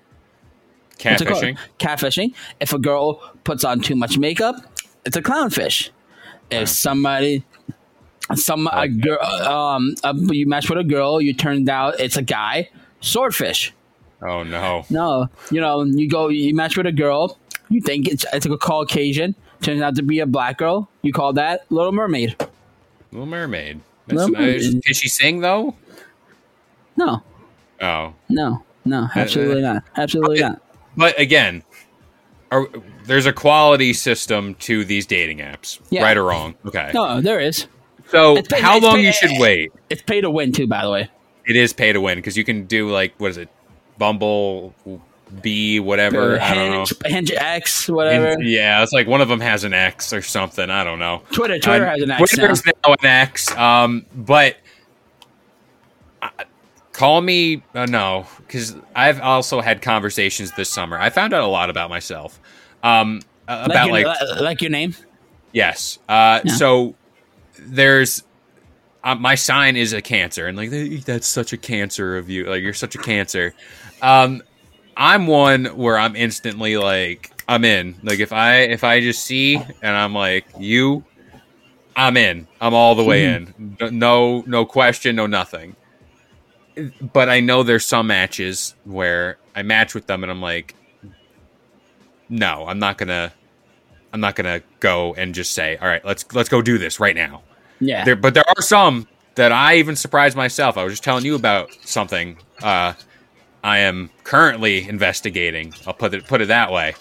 Catfishing. 1.00 1.58
Catfishing. 1.80 2.34
If 2.60 2.72
a 2.72 2.80
girl 2.80 3.22
puts 3.44 3.64
on 3.64 3.82
too 3.82 3.96
much 3.96 4.18
makeup, 4.18 4.56
it's 5.06 5.18
a 5.18 5.22
clownfish. 5.22 5.90
If 6.52 6.70
somebody, 6.70 7.44
some 8.36 8.70
a 8.72 8.88
girl, 8.88 9.22
um, 9.24 9.96
uh, 10.04 10.14
you 10.16 10.46
match 10.48 10.70
with 10.70 10.78
a 10.78 10.84
girl, 10.84 11.20
you 11.20 11.34
turned 11.34 11.68
out 11.68 12.00
it's 12.00 12.16
a 12.16 12.22
guy, 12.22 12.70
swordfish. 13.02 13.74
Oh 14.22 14.44
no. 14.44 14.86
No, 14.90 15.28
you 15.52 15.60
know, 15.60 15.84
you 15.84 16.08
go, 16.08 16.30
you 16.30 16.54
match 16.56 16.78
with 16.78 16.86
a 16.86 16.92
girl, 16.92 17.38
you 17.70 17.82
think 17.82 18.08
it's 18.08 18.26
it's 18.32 18.46
a 18.46 18.56
Caucasian, 18.56 19.36
turns 19.62 19.82
out 19.82 19.96
to 19.96 20.04
be 20.04 20.20
a 20.20 20.28
black 20.28 20.60
girl. 20.60 20.90
You 21.02 21.12
call 21.12 21.34
that 21.34 21.66
Little 21.72 21.92
Mermaid? 21.92 22.36
Little 23.12 23.26
Mermaid. 23.26 23.82
That's 24.08 24.30
Little. 24.30 24.36
Mermaid. 24.36 24.82
Did 24.82 24.96
she 24.96 25.10
sing 25.10 25.42
though? 25.42 25.76
No, 26.96 27.24
Oh. 27.82 28.14
no, 28.30 28.64
no, 28.86 29.10
absolutely 29.16 29.62
not, 29.62 29.84
absolutely 29.98 30.40
not. 30.42 30.62
But 30.96 31.20
again, 31.20 31.64
are, 32.52 32.68
there's 33.06 33.26
a 33.26 33.34
quality 33.34 33.94
system 33.94 34.56
to 34.56 34.86
these 34.86 35.06
dating 35.06 35.40
apps, 35.40 35.80
Yeah. 35.90 36.04
right 36.04 36.16
or 36.18 36.24
wrong. 36.24 36.56
Okay. 36.66 36.92
No, 36.94 37.20
there 37.22 37.40
is. 37.40 37.68
so 38.10 38.42
how 38.60 38.80
long 38.80 39.00
you 39.00 39.12
should 39.12 39.32
wait? 39.40 39.72
It's 39.90 40.02
pay 40.04 40.22
to 40.22 40.30
win 40.30 40.52
too, 40.52 40.68
by 40.68 40.84
the 40.84 40.92
way. 40.92 41.10
It 41.46 41.56
is 41.56 41.74
pay 41.74 41.92
to 41.94 42.00
win 42.00 42.18
because 42.20 42.38
you 42.38 42.44
can 42.44 42.66
do 42.66 42.90
like 42.90 43.14
what 43.18 43.32
is 43.32 43.38
it, 43.38 43.50
Bumble, 43.98 44.74
B, 45.42 45.80
whatever. 45.80 46.40
I 46.40 46.54
don't 46.54 46.70
know. 46.72 46.86
Hinge, 47.06 47.30
Hinge 47.30 47.32
X, 47.32 47.90
whatever. 47.90 48.40
Yeah, 48.42 48.84
it's 48.84 48.94
like 48.94 49.08
one 49.08 49.20
of 49.22 49.28
them 49.30 49.40
has 49.40 49.64
an 49.64 49.74
X 49.74 50.14
or 50.14 50.22
something. 50.22 50.70
I 50.70 50.84
don't 50.84 51.00
know. 51.00 51.24
Twitter, 51.32 51.58
Twitter 51.60 51.86
Uh, 51.88 51.90
has 51.92 52.02
an 52.04 52.12
X 52.12 52.32
Twitter's 52.36 52.64
now. 52.66 52.94
an 52.94 53.06
X. 53.06 53.52
Um, 53.58 54.06
but 54.16 54.54
uh, 54.54 54.58
call 56.94 57.22
me 57.22 57.62
uh, 57.76 57.86
no, 57.86 58.26
because 58.38 58.76
I've 58.96 59.20
also 59.20 59.60
had 59.62 59.82
conversations 59.82 60.52
this 60.54 60.70
summer. 60.70 60.98
I 60.98 61.10
found 61.10 61.34
out 61.34 61.44
a 61.44 61.48
lot 61.48 61.70
about 61.70 61.90
myself. 61.90 62.40
Um, 62.84 63.22
uh, 63.48 63.68
about 63.70 63.88
your, 63.88 64.04
like 64.06 64.40
like 64.40 64.62
your 64.62 64.72
name. 64.72 64.96
yes. 65.52 66.00
Uh, 66.08 66.40
Yeah. 66.46 66.56
so 66.56 66.96
there's. 67.60 68.24
Uh, 69.04 69.16
my 69.16 69.36
sign 69.36 69.76
is 69.76 69.92
a 69.92 70.02
cancer, 70.02 70.48
and 70.48 70.58
like 70.58 70.70
that's 71.04 71.28
such 71.28 71.52
a 71.52 71.58
cancer 71.58 72.16
of 72.18 72.30
you. 72.30 72.46
Like 72.46 72.64
you're 72.64 72.74
such 72.74 72.96
a 72.96 73.00
cancer. 73.00 73.54
Um, 74.02 74.42
I'm 74.96 75.28
one 75.28 75.66
where 75.66 75.98
I'm 75.98 76.16
instantly 76.16 76.78
like 76.78 77.32
I'm 77.50 77.66
in. 77.66 77.96
Like 78.02 78.20
if 78.20 78.32
I 78.32 78.60
if 78.60 78.86
I 78.86 79.02
just 79.02 79.26
see 79.26 79.58
and 79.58 79.96
I'm 79.98 80.14
like 80.14 80.46
you, 80.58 81.04
I'm 81.98 82.16
in. 82.16 82.48
I'm 82.62 82.74
all 82.74 82.96
the 82.96 83.04
way 83.04 83.26
in. 83.26 83.76
No 83.92 84.42
no 84.48 84.66
question, 84.66 85.18
no 85.18 85.28
nothing. 85.28 85.76
But 87.02 87.30
I 87.30 87.40
know 87.40 87.64
there's 87.64 87.86
some 87.86 88.08
matches 88.08 88.76
where 88.84 89.38
I 89.56 89.62
match 89.62 89.94
with 89.94 90.08
them 90.08 90.24
and 90.24 90.32
I'm 90.32 90.42
like, 90.42 90.76
no, 92.30 92.66
I'm 92.68 92.80
not 92.80 92.98
gonna. 92.98 93.34
I'm 94.12 94.20
not 94.20 94.36
gonna 94.36 94.62
go 94.80 95.16
and 95.16 95.34
just 95.34 95.54
say, 95.54 95.78
all 95.78 95.88
right, 95.88 96.04
let's 96.06 96.32
let's 96.34 96.50
go 96.50 96.62
do 96.62 96.78
this 96.78 97.00
right 97.00 97.16
now. 97.16 97.42
Yeah. 97.80 98.06
There, 98.06 98.16
but 98.16 98.34
there 98.34 98.44
are 98.48 98.62
some 98.62 99.08
that 99.36 99.52
I 99.52 99.78
even 99.78 99.96
surprised 99.96 100.38
myself. 100.38 100.78
I 100.78 100.84
was 100.84 100.94
just 100.94 101.04
telling 101.04 101.26
you 101.26 101.36
about 101.36 101.70
something. 101.82 102.38
Uh, 102.62 102.94
I 103.64 103.80
am 103.80 104.10
currently 104.24 104.88
investigating. 104.88 105.74
I'll 105.88 105.94
put 105.94 106.14
it 106.14 106.28
put 106.28 106.42
it 106.42 106.48
that 106.50 106.72
way. 106.72 106.96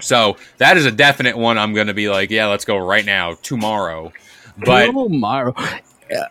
So 0.00 0.36
that 0.58 0.76
is 0.76 0.84
a 0.84 0.90
definite 0.90 1.36
one. 1.36 1.58
I'm 1.58 1.72
going 1.72 1.86
to 1.86 1.94
be 1.94 2.08
like, 2.08 2.30
yeah, 2.30 2.46
let's 2.46 2.64
go 2.64 2.76
right 2.76 3.04
now, 3.04 3.34
tomorrow. 3.42 4.12
But 4.58 4.86
tomorrow. 4.86 5.54
Yeah. 6.10 6.28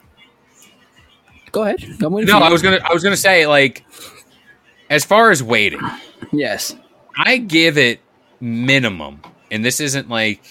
Go 1.56 1.63
ahead. 1.63 1.86
I'm 2.04 2.12
waiting 2.12 2.28
no. 2.30 2.40
I 2.40 2.52
was 2.52 2.62
gonna 2.62 2.80
I 2.84 2.94
was 2.94 3.02
gonna 3.02 3.16
say 3.16 3.48
like, 3.48 3.86
as 4.90 5.06
far 5.06 5.31
as 5.31 5.42
waiting, 5.42 5.80
Yes. 6.34 6.75
I 7.18 7.38
give 7.38 7.78
it 7.78 8.02
minimum, 8.42 9.22
and 9.50 9.63
this 9.63 9.80
isn't 9.80 10.10
like 10.10 10.42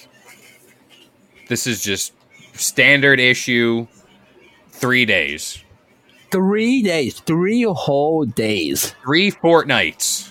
this 1.50 1.66
is 1.66 1.82
just 1.82 2.14
standard 2.54 3.20
issue. 3.20 3.86
Three 4.70 5.04
days, 5.04 5.62
Three 6.30 6.82
days. 6.82 7.20
Three 7.20 7.64
whole 7.64 8.24
days. 8.24 8.94
three 9.04 9.30
fortnights. 9.30 10.30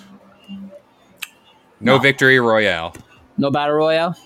No, 1.80 1.98
No. 1.98 2.00
victory 2.00 2.40
royale. 2.40 2.96
No 3.38 3.52
battle 3.52 3.76
royale. 3.76 4.18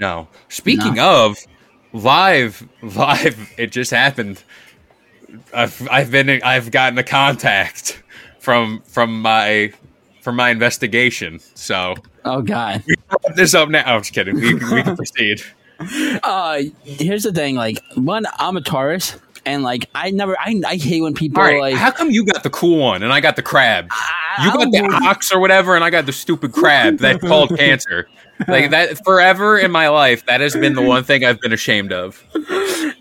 No. 0.00 0.26
Speaking 0.48 0.98
of 0.98 1.38
live, 1.92 2.68
live, 2.82 3.52
it 3.56 3.70
just 3.70 3.92
happened. 3.92 4.42
I've 5.54 5.88
I've 5.90 6.10
been 6.10 6.28
I've 6.42 6.70
gotten 6.70 6.98
a 6.98 7.02
contact 7.02 8.02
from 8.38 8.82
from 8.86 9.20
my 9.22 9.72
from 10.20 10.36
my 10.36 10.50
investigation. 10.50 11.40
So 11.54 11.94
Oh 12.24 12.42
God. 12.42 12.82
wrap 13.10 13.34
this 13.36 13.54
up 13.54 13.68
now. 13.68 13.82
I'm 13.84 14.00
just 14.02 14.12
kidding. 14.14 14.36
We, 14.36 14.58
can- 14.58 14.74
we 14.74 14.82
can 14.82 14.96
proceed. 14.96 15.42
Uh, 16.22 16.60
here's 16.84 17.24
the 17.24 17.32
thing. 17.32 17.56
Like, 17.56 17.82
one, 17.96 18.24
I'm 18.38 18.56
a 18.56 18.60
Taurus, 18.60 19.18
and 19.44 19.64
like, 19.64 19.90
I 19.96 20.12
never, 20.12 20.38
I, 20.38 20.62
I 20.64 20.76
hate 20.76 21.00
when 21.00 21.12
people 21.12 21.42
All 21.42 21.48
right. 21.48 21.60
like. 21.60 21.74
how 21.74 21.90
come 21.90 22.12
you 22.12 22.24
got 22.24 22.44
the 22.44 22.50
cool 22.50 22.78
one 22.78 23.02
and 23.02 23.12
I 23.12 23.18
got 23.18 23.34
the 23.34 23.42
crab? 23.42 23.88
I- 23.90 24.12
You 24.40 24.52
got 24.52 24.70
the 24.70 25.00
ox 25.04 25.32
or 25.32 25.38
whatever, 25.38 25.74
and 25.74 25.84
I 25.84 25.90
got 25.90 26.06
the 26.06 26.12
stupid 26.12 26.52
crab 26.52 26.98
that's 26.98 27.22
called 27.22 27.56
cancer. 27.58 28.08
Like 28.48 28.70
that 28.70 29.04
forever 29.04 29.58
in 29.58 29.70
my 29.70 29.88
life, 29.88 30.26
that 30.26 30.40
has 30.40 30.54
been 30.54 30.74
the 30.74 30.82
one 30.82 31.04
thing 31.04 31.24
I've 31.24 31.40
been 31.40 31.52
ashamed 31.52 31.92
of. 31.92 32.24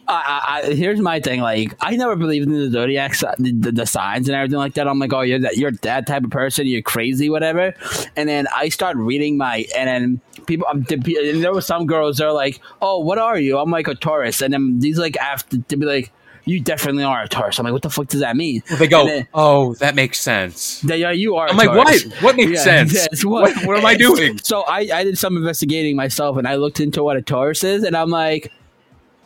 I, 0.07 0.61
I, 0.65 0.73
here's 0.73 0.99
my 0.99 1.19
thing. 1.19 1.41
Like, 1.41 1.73
I 1.79 1.95
never 1.95 2.15
believed 2.15 2.47
in 2.47 2.53
the 2.53 2.69
zodiac, 2.69 3.17
the, 3.17 3.51
the, 3.51 3.71
the 3.71 3.85
signs 3.85 4.27
and 4.27 4.35
everything 4.35 4.57
like 4.57 4.73
that. 4.73 4.87
I'm 4.87 4.99
like, 4.99 5.13
oh, 5.13 5.21
you're 5.21 5.39
that, 5.39 5.57
you're 5.57 5.71
that 5.71 6.05
type 6.05 6.23
of 6.23 6.29
person. 6.31 6.67
You're 6.67 6.81
crazy, 6.81 7.29
whatever. 7.29 7.73
And 8.15 8.27
then 8.27 8.47
I 8.53 8.69
start 8.69 8.97
reading 8.97 9.37
my, 9.37 9.65
and 9.75 9.87
then 9.87 10.21
people, 10.45 10.67
um, 10.69 10.83
the 10.83 10.97
pe- 10.97 11.31
and 11.31 11.43
there 11.43 11.53
were 11.53 11.61
some 11.61 11.87
girls. 11.87 12.17
They're 12.17 12.33
like, 12.33 12.59
oh, 12.81 12.99
what 12.99 13.17
are 13.17 13.39
you? 13.39 13.57
I'm 13.57 13.71
like 13.71 13.87
a 13.87 13.95
Taurus. 13.95 14.41
And 14.41 14.53
then 14.53 14.79
these 14.79 14.97
like 14.97 15.15
after 15.17 15.57
to 15.57 15.77
be 15.77 15.85
like, 15.85 16.11
you 16.45 16.59
definitely 16.59 17.03
are 17.03 17.23
a 17.23 17.27
Taurus. 17.27 17.59
I'm 17.59 17.65
like, 17.65 17.73
what 17.73 17.81
the 17.81 17.89
fuck 17.89 18.07
does 18.07 18.21
that 18.21 18.35
mean? 18.35 18.63
They 18.79 18.87
go, 18.87 19.05
then- 19.05 19.27
"Oh, 19.33 19.73
that 19.75 19.95
makes 19.95 20.19
sense." 20.19 20.81
They, 20.81 20.97
yeah, 20.97 21.11
you 21.11 21.35
are. 21.35 21.47
I'm 21.47 21.57
like, 21.57 21.67
Taurus. 21.69 22.05
what? 22.05 22.21
What 22.23 22.35
makes 22.35 22.51
Yeah, 22.51 22.63
sense? 22.63 22.93
yes, 22.93 23.23
what, 23.25 23.55
what 23.65 23.77
am 23.77 23.85
I 23.85 23.95
doing? 24.07 24.37
So 24.39 24.61
I, 24.61 24.79
I 24.93 25.03
did 25.03 25.17
some 25.17 25.37
investigating 25.37 25.95
myself, 25.95 26.37
and 26.37 26.47
I 26.47 26.55
looked 26.55 26.79
into 26.79 27.03
what 27.03 27.17
a 27.17 27.21
Taurus 27.21 27.63
is, 27.63 27.83
and 27.83 27.95
I'm 27.95 28.09
like, 28.09 28.51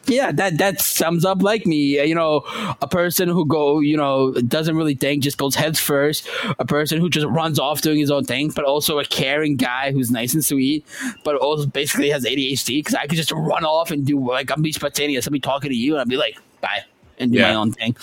yeah, 0.08 0.32
that 0.34 0.60
that 0.60 0.82
sums 0.82 1.26
up 1.26 1.42
like 1.42 1.66
me. 1.66 2.00
You 2.06 2.14
know, 2.14 2.44
a 2.80 2.88
person 2.88 3.28
who 3.28 3.44
go, 3.44 3.80
you 3.80 3.98
know, 3.98 4.34
doesn't 4.34 4.76
really 4.76 4.94
think, 4.94 5.24
just 5.24 5.40
goes 5.40 5.56
heads 5.56 5.80
first. 5.80 6.30
A 6.60 6.66
person 6.66 7.00
who 7.00 7.10
just 7.10 7.26
runs 7.26 7.58
off 7.58 7.82
doing 7.82 7.98
his 7.98 8.12
own 8.12 8.24
thing, 8.24 8.52
but 8.56 8.66
also 8.66 9.00
a 9.00 9.06
caring 9.06 9.56
guy 9.56 9.92
who's 9.92 10.12
nice 10.12 10.36
and 10.36 10.46
sweet, 10.46 10.86
but 11.24 11.36
also 11.38 11.66
basically 11.66 12.10
has 12.12 12.24
ADHD. 12.24 12.78
Because 12.80 12.94
I 12.94 13.08
could 13.08 13.16
just 13.18 13.32
run 13.32 13.66
off 13.66 13.90
and 13.90 14.06
do 14.06 14.20
like 14.24 14.52
I'm 14.52 14.62
be 14.62 14.72
spontaneous. 14.72 15.26
I'll 15.26 15.32
be 15.32 15.40
talking 15.40 15.72
to 15.72 15.76
you, 15.76 15.94
and 15.94 16.02
I'll 16.02 16.06
be 16.06 16.18
like, 16.18 16.38
bye, 16.62 16.84
and 17.20 17.32
do 17.32 17.40
Yeah. 17.40 17.50
my 17.50 17.56
own 17.56 17.72
thing. 17.72 17.96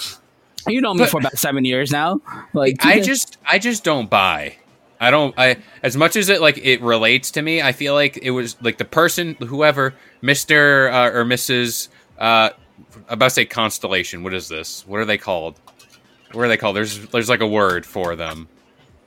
You 0.68 0.80
know 0.80 0.94
me 0.94 1.00
But- 1.00 1.10
for 1.10 1.18
about 1.20 1.38
seven 1.38 1.64
years 1.64 1.90
now. 1.90 2.20
Like 2.52 2.84
I 2.84 3.00
just 3.00 3.38
I 3.46 3.58
just 3.58 3.84
don't 3.84 4.08
buy. 4.08 4.56
I 5.00 5.10
don't 5.10 5.34
I 5.36 5.56
as 5.82 5.96
much 5.96 6.14
as 6.14 6.28
it 6.28 6.40
like 6.40 6.58
it 6.58 6.80
relates 6.80 7.32
to 7.32 7.42
me, 7.42 7.60
I 7.60 7.72
feel 7.72 7.94
like 7.94 8.18
it 8.22 8.30
was 8.30 8.56
like 8.62 8.78
the 8.78 8.84
person 8.84 9.34
whoever 9.40 9.94
Mr. 10.22 10.92
Uh, 10.92 11.16
or 11.18 11.24
Mrs. 11.24 11.88
uh 12.18 12.50
I'm 13.08 13.14
about 13.14 13.26
to 13.26 13.30
say 13.30 13.44
constellation. 13.44 14.22
What 14.22 14.34
is 14.34 14.48
this? 14.48 14.86
What 14.86 15.00
are 15.00 15.04
they 15.04 15.18
called? 15.18 15.56
What 16.32 16.42
are 16.44 16.48
they 16.48 16.56
called? 16.56 16.76
There's 16.76 17.06
there's 17.08 17.28
like 17.28 17.40
a 17.40 17.46
word 17.46 17.84
for 17.84 18.14
them. 18.14 18.48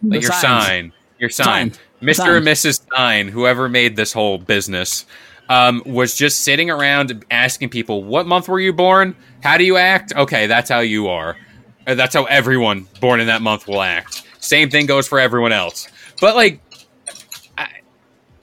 Like 0.04 0.22
your 0.22 0.32
signs. 0.32 0.66
sign. 0.66 0.94
Your 1.20 1.30
sign. 1.30 1.72
Sign. 1.72 1.80
Mr. 2.02 2.16
Sign. 2.16 2.36
and 2.36 2.46
Mrs. 2.46 2.74
Stein, 2.82 3.28
whoever 3.30 3.70
made 3.70 3.96
this 3.96 4.12
whole 4.12 4.38
business, 4.38 5.06
um, 5.50 5.82
was 5.86 6.16
just 6.16 6.42
sitting 6.42 6.70
around 6.70 7.24
asking 7.32 7.70
people, 7.70 8.04
What 8.04 8.26
month 8.28 8.48
were 8.48 8.60
you 8.60 8.74
born? 8.74 9.16
How 9.44 9.58
do 9.58 9.64
you 9.64 9.78
act? 9.78 10.14
Okay, 10.16 10.48
that's 10.48 10.70
how 10.70 10.80
you 10.80 11.08
are. 11.08 11.38
Uh, 11.88 11.94
That's 11.94 12.16
how 12.16 12.24
everyone 12.26 12.88
born 13.00 13.20
in 13.20 13.28
that 13.28 13.44
month 13.44 13.68
will 13.68 13.82
act. 13.84 14.24
Same 14.40 14.72
thing 14.72 14.88
goes 14.88 15.08
for 15.08 15.20
everyone 15.20 15.52
else. 15.52 15.88
But, 16.20 16.36
like, 16.36 16.60
I, 17.58 17.68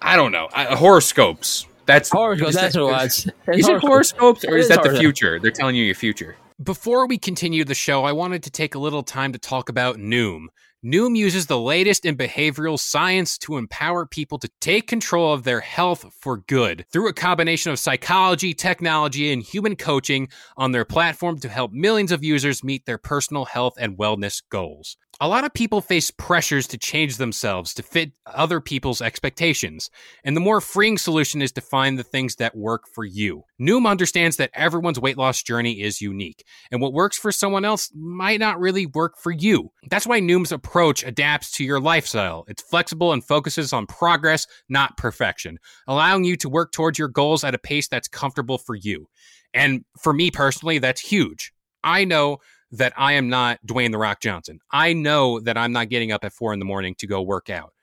I 0.00 0.14
don't 0.16 0.30
know. 0.30 0.48
I, 0.52 0.76
horoscopes. 0.76 1.66
That's 1.86 2.08
horoscopes. 2.08 2.50
is 2.50 2.54
That's 2.54 2.74
that- 2.74 2.82
what 2.82 2.90
it 2.90 3.02
was. 3.02 3.26
Is 3.58 3.68
it 3.68 3.80
horoscopes 3.80 4.44
or 4.44 4.54
It 4.56 4.60
is 4.60 4.66
is 4.70 4.76
that 4.76 4.84
the 4.84 4.96
future? 4.96 5.40
They're 5.40 5.50
telling 5.50 5.74
you 5.74 5.82
your 5.84 5.96
future. 5.96 6.36
Before 6.62 7.06
we 7.08 7.18
continue 7.18 7.64
the 7.64 7.74
show, 7.74 8.04
I 8.04 8.12
wanted 8.12 8.44
to 8.44 8.50
take 8.50 8.76
a 8.76 8.78
little 8.78 9.02
time 9.02 9.32
to 9.32 9.38
talk 9.40 9.68
about 9.68 9.96
Noom. 9.96 10.46
Noom 10.84 11.16
uses 11.16 11.46
the 11.46 11.60
latest 11.60 12.04
in 12.04 12.16
behavioral 12.16 12.76
science 12.76 13.38
to 13.38 13.56
empower 13.56 14.04
people 14.04 14.36
to 14.40 14.50
take 14.60 14.88
control 14.88 15.32
of 15.32 15.44
their 15.44 15.60
health 15.60 16.12
for 16.18 16.38
good 16.38 16.84
through 16.92 17.06
a 17.06 17.12
combination 17.12 17.70
of 17.70 17.78
psychology, 17.78 18.52
technology, 18.52 19.32
and 19.32 19.44
human 19.44 19.76
coaching 19.76 20.26
on 20.56 20.72
their 20.72 20.84
platform 20.84 21.38
to 21.38 21.48
help 21.48 21.70
millions 21.70 22.10
of 22.10 22.24
users 22.24 22.64
meet 22.64 22.84
their 22.84 22.98
personal 22.98 23.44
health 23.44 23.74
and 23.78 23.96
wellness 23.96 24.42
goals. 24.50 24.96
A 25.20 25.28
lot 25.28 25.44
of 25.44 25.52
people 25.52 25.82
face 25.82 26.10
pressures 26.10 26.66
to 26.68 26.78
change 26.78 27.18
themselves 27.18 27.74
to 27.74 27.82
fit 27.82 28.12
other 28.26 28.60
people's 28.60 29.02
expectations, 29.02 29.88
and 30.24 30.34
the 30.34 30.40
more 30.40 30.60
freeing 30.60 30.98
solution 30.98 31.42
is 31.42 31.52
to 31.52 31.60
find 31.60 31.96
the 31.96 32.02
things 32.02 32.36
that 32.36 32.56
work 32.56 32.88
for 32.92 33.04
you. 33.04 33.44
Noom 33.60 33.86
understands 33.86 34.38
that 34.38 34.50
everyone's 34.54 34.98
weight 34.98 35.18
loss 35.18 35.42
journey 35.42 35.82
is 35.82 36.00
unique, 36.00 36.44
and 36.72 36.80
what 36.80 36.94
works 36.94 37.18
for 37.18 37.30
someone 37.30 37.64
else 37.64 37.92
might 37.94 38.40
not 38.40 38.58
really 38.58 38.86
work 38.86 39.16
for 39.16 39.30
you. 39.30 39.70
That's 39.90 40.06
why 40.06 40.20
Noom's 40.20 40.50
approach 40.50 40.71
adapts 41.04 41.50
to 41.50 41.64
your 41.64 41.78
lifestyle. 41.78 42.46
It's 42.48 42.62
flexible 42.62 43.12
and 43.12 43.22
focuses 43.22 43.74
on 43.74 43.86
progress, 43.86 44.46
not 44.70 44.96
perfection, 44.96 45.58
allowing 45.86 46.24
you 46.24 46.34
to 46.38 46.48
work 46.48 46.72
towards 46.72 46.98
your 46.98 47.08
goals 47.08 47.44
at 47.44 47.54
a 47.54 47.58
pace 47.58 47.88
that's 47.88 48.08
comfortable 48.08 48.56
for 48.56 48.74
you. 48.74 49.06
And 49.52 49.84
for 50.00 50.14
me 50.14 50.30
personally, 50.30 50.78
that's 50.78 51.02
huge. 51.02 51.52
I 51.84 52.06
know 52.06 52.38
that 52.70 52.94
I 52.96 53.12
am 53.12 53.28
not 53.28 53.58
Dwayne 53.66 53.92
the 53.92 53.98
Rock 53.98 54.22
Johnson. 54.22 54.60
I 54.72 54.94
know 54.94 55.40
that 55.40 55.58
I'm 55.58 55.72
not 55.72 55.90
getting 55.90 56.10
up 56.10 56.24
at 56.24 56.32
four 56.32 56.54
in 56.54 56.58
the 56.58 56.64
morning 56.64 56.94
to 57.00 57.06
go 57.06 57.20
work 57.20 57.50
out. 57.50 57.74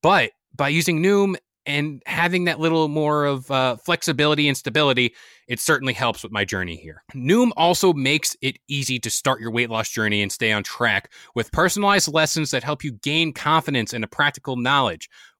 But 0.00 0.30
by 0.54 0.68
using 0.68 1.02
Noom 1.02 1.34
and 1.66 2.02
having 2.06 2.44
that 2.44 2.60
little 2.60 2.88
more 2.88 3.24
of 3.24 3.50
uh, 3.50 3.76
flexibility 3.76 4.48
and 4.48 4.56
stability, 4.56 5.14
it 5.48 5.60
certainly 5.60 5.92
helps 5.92 6.22
with 6.22 6.32
my 6.32 6.44
journey 6.44 6.76
here. 6.76 7.02
Noom 7.14 7.50
also 7.56 7.92
makes 7.92 8.36
it 8.42 8.58
easy 8.68 8.98
to 9.00 9.10
start 9.10 9.40
your 9.40 9.50
weight 9.50 9.70
loss 9.70 9.88
journey 9.88 10.22
and 10.22 10.32
stay 10.32 10.52
on 10.52 10.62
track 10.62 11.12
with 11.34 11.52
personalized 11.52 12.12
lessons 12.12 12.50
that 12.50 12.64
help 12.64 12.82
you 12.82 12.92
gain 12.92 13.32
confidence 13.32 13.92
and 13.92 14.04
a 14.04 14.08
practical 14.08 14.56
knowledge. 14.56 15.08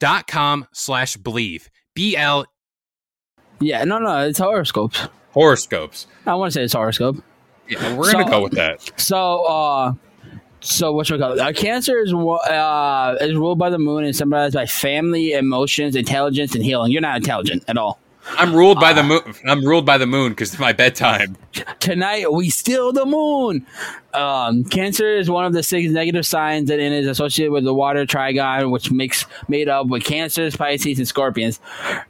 dot 0.00 0.26
com 0.26 0.66
slash 0.72 1.16
bleav. 1.16 1.68
B-L 1.94 2.44
Yeah, 3.60 3.84
no, 3.84 3.98
no, 3.98 4.26
it's 4.26 4.38
horoscopes. 4.38 5.08
Horoscopes. 5.32 6.06
I 6.26 6.34
want 6.34 6.52
to 6.52 6.58
say 6.58 6.64
it's 6.64 6.72
horoscope. 6.72 7.16
Yeah, 7.68 7.96
we're 7.96 8.12
gonna 8.12 8.24
So- 8.24 8.30
go 8.30 8.42
with 8.42 8.52
that. 8.52 8.92
So, 9.00 9.44
uh, 9.46 9.92
so 10.60 10.92
what 10.92 11.06
should 11.06 11.14
we 11.14 11.20
call 11.20 11.32
it? 11.32 11.38
Uh, 11.38 11.52
cancer 11.52 11.98
is 12.02 12.12
uh, 12.12 13.16
is 13.20 13.34
ruled 13.34 13.58
by 13.58 13.70
the 13.70 13.78
moon 13.78 14.04
and 14.04 14.14
symbolized 14.14 14.54
by 14.54 14.66
family, 14.66 15.32
emotions, 15.32 15.96
intelligence, 15.96 16.54
and 16.54 16.64
healing. 16.64 16.90
You're 16.92 17.00
not 17.00 17.16
intelligent 17.16 17.64
at 17.68 17.76
all. 17.78 17.98
I'm 18.26 18.54
ruled 18.54 18.80
by 18.80 18.92
the 18.92 19.02
moon. 19.02 19.22
I'm 19.46 19.64
ruled 19.64 19.86
by 19.86 19.98
the 19.98 20.06
moon 20.06 20.30
because 20.30 20.52
it's 20.52 20.60
my 20.60 20.72
bedtime. 20.72 21.36
Tonight 21.80 22.32
we 22.32 22.50
steal 22.50 22.92
the 22.92 23.04
moon. 23.04 23.66
Um, 24.12 24.64
cancer 24.64 25.08
is 25.08 25.28
one 25.28 25.44
of 25.44 25.52
the 25.52 25.62
six 25.62 25.90
negative 25.90 26.26
signs 26.26 26.68
that 26.68 26.78
it 26.78 26.92
is 26.92 27.06
associated 27.06 27.52
with 27.52 27.64
the 27.64 27.74
water 27.74 28.06
trigon, 28.06 28.70
which 28.70 28.90
makes 28.90 29.26
made 29.48 29.68
up 29.68 29.88
with 29.88 30.04
cancers, 30.04 30.56
Pisces, 30.56 30.98
and 30.98 31.06
Scorpions. 31.06 31.60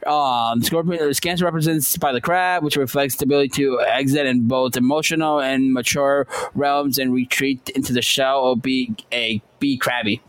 Um, 0.05 0.61
Scorpion, 0.61 1.13
Cancer 1.15 1.45
represents 1.45 1.97
by 1.97 2.11
the 2.11 2.21
crab, 2.21 2.63
which 2.63 2.77
reflects 2.77 3.15
the 3.15 3.25
ability 3.25 3.49
to 3.49 3.81
exit 3.81 4.25
in 4.25 4.47
both 4.47 4.77
emotional 4.77 5.39
and 5.39 5.73
mature 5.73 6.27
realms 6.53 6.97
and 6.97 7.13
retreat 7.13 7.69
into 7.69 7.93
the 7.93 8.01
shell 8.01 8.39
or 8.39 8.57
be 8.57 8.95
a 9.11 9.41
be 9.59 9.77
crabby. 9.77 10.21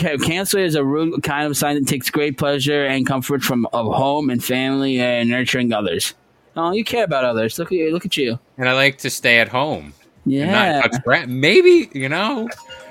Ca- 0.00 0.18
Cancer 0.18 0.58
is 0.58 0.74
a 0.74 0.84
root 0.84 1.22
kind 1.22 1.46
of 1.46 1.56
sign 1.56 1.76
that 1.76 1.86
takes 1.86 2.10
great 2.10 2.38
pleasure 2.38 2.84
and 2.86 3.06
comfort 3.06 3.42
from 3.42 3.66
of 3.72 3.92
home 3.92 4.30
and 4.30 4.42
family 4.42 5.00
and 5.00 5.28
nurturing 5.28 5.72
others. 5.72 6.14
Oh, 6.56 6.72
you 6.72 6.84
care 6.84 7.04
about 7.04 7.24
others. 7.24 7.58
Look 7.58 7.68
at 7.72 7.78
you. 7.78 7.92
Look 7.92 8.04
at 8.06 8.16
you. 8.16 8.38
and 8.58 8.68
I 8.68 8.72
like 8.72 8.98
to 8.98 9.10
stay 9.10 9.38
at 9.38 9.48
home 9.48 9.94
Yeah. 10.26 10.80
not 10.80 10.92
touch. 11.04 11.28
Maybe 11.28 11.88
you 11.92 12.08
know. 12.08 12.48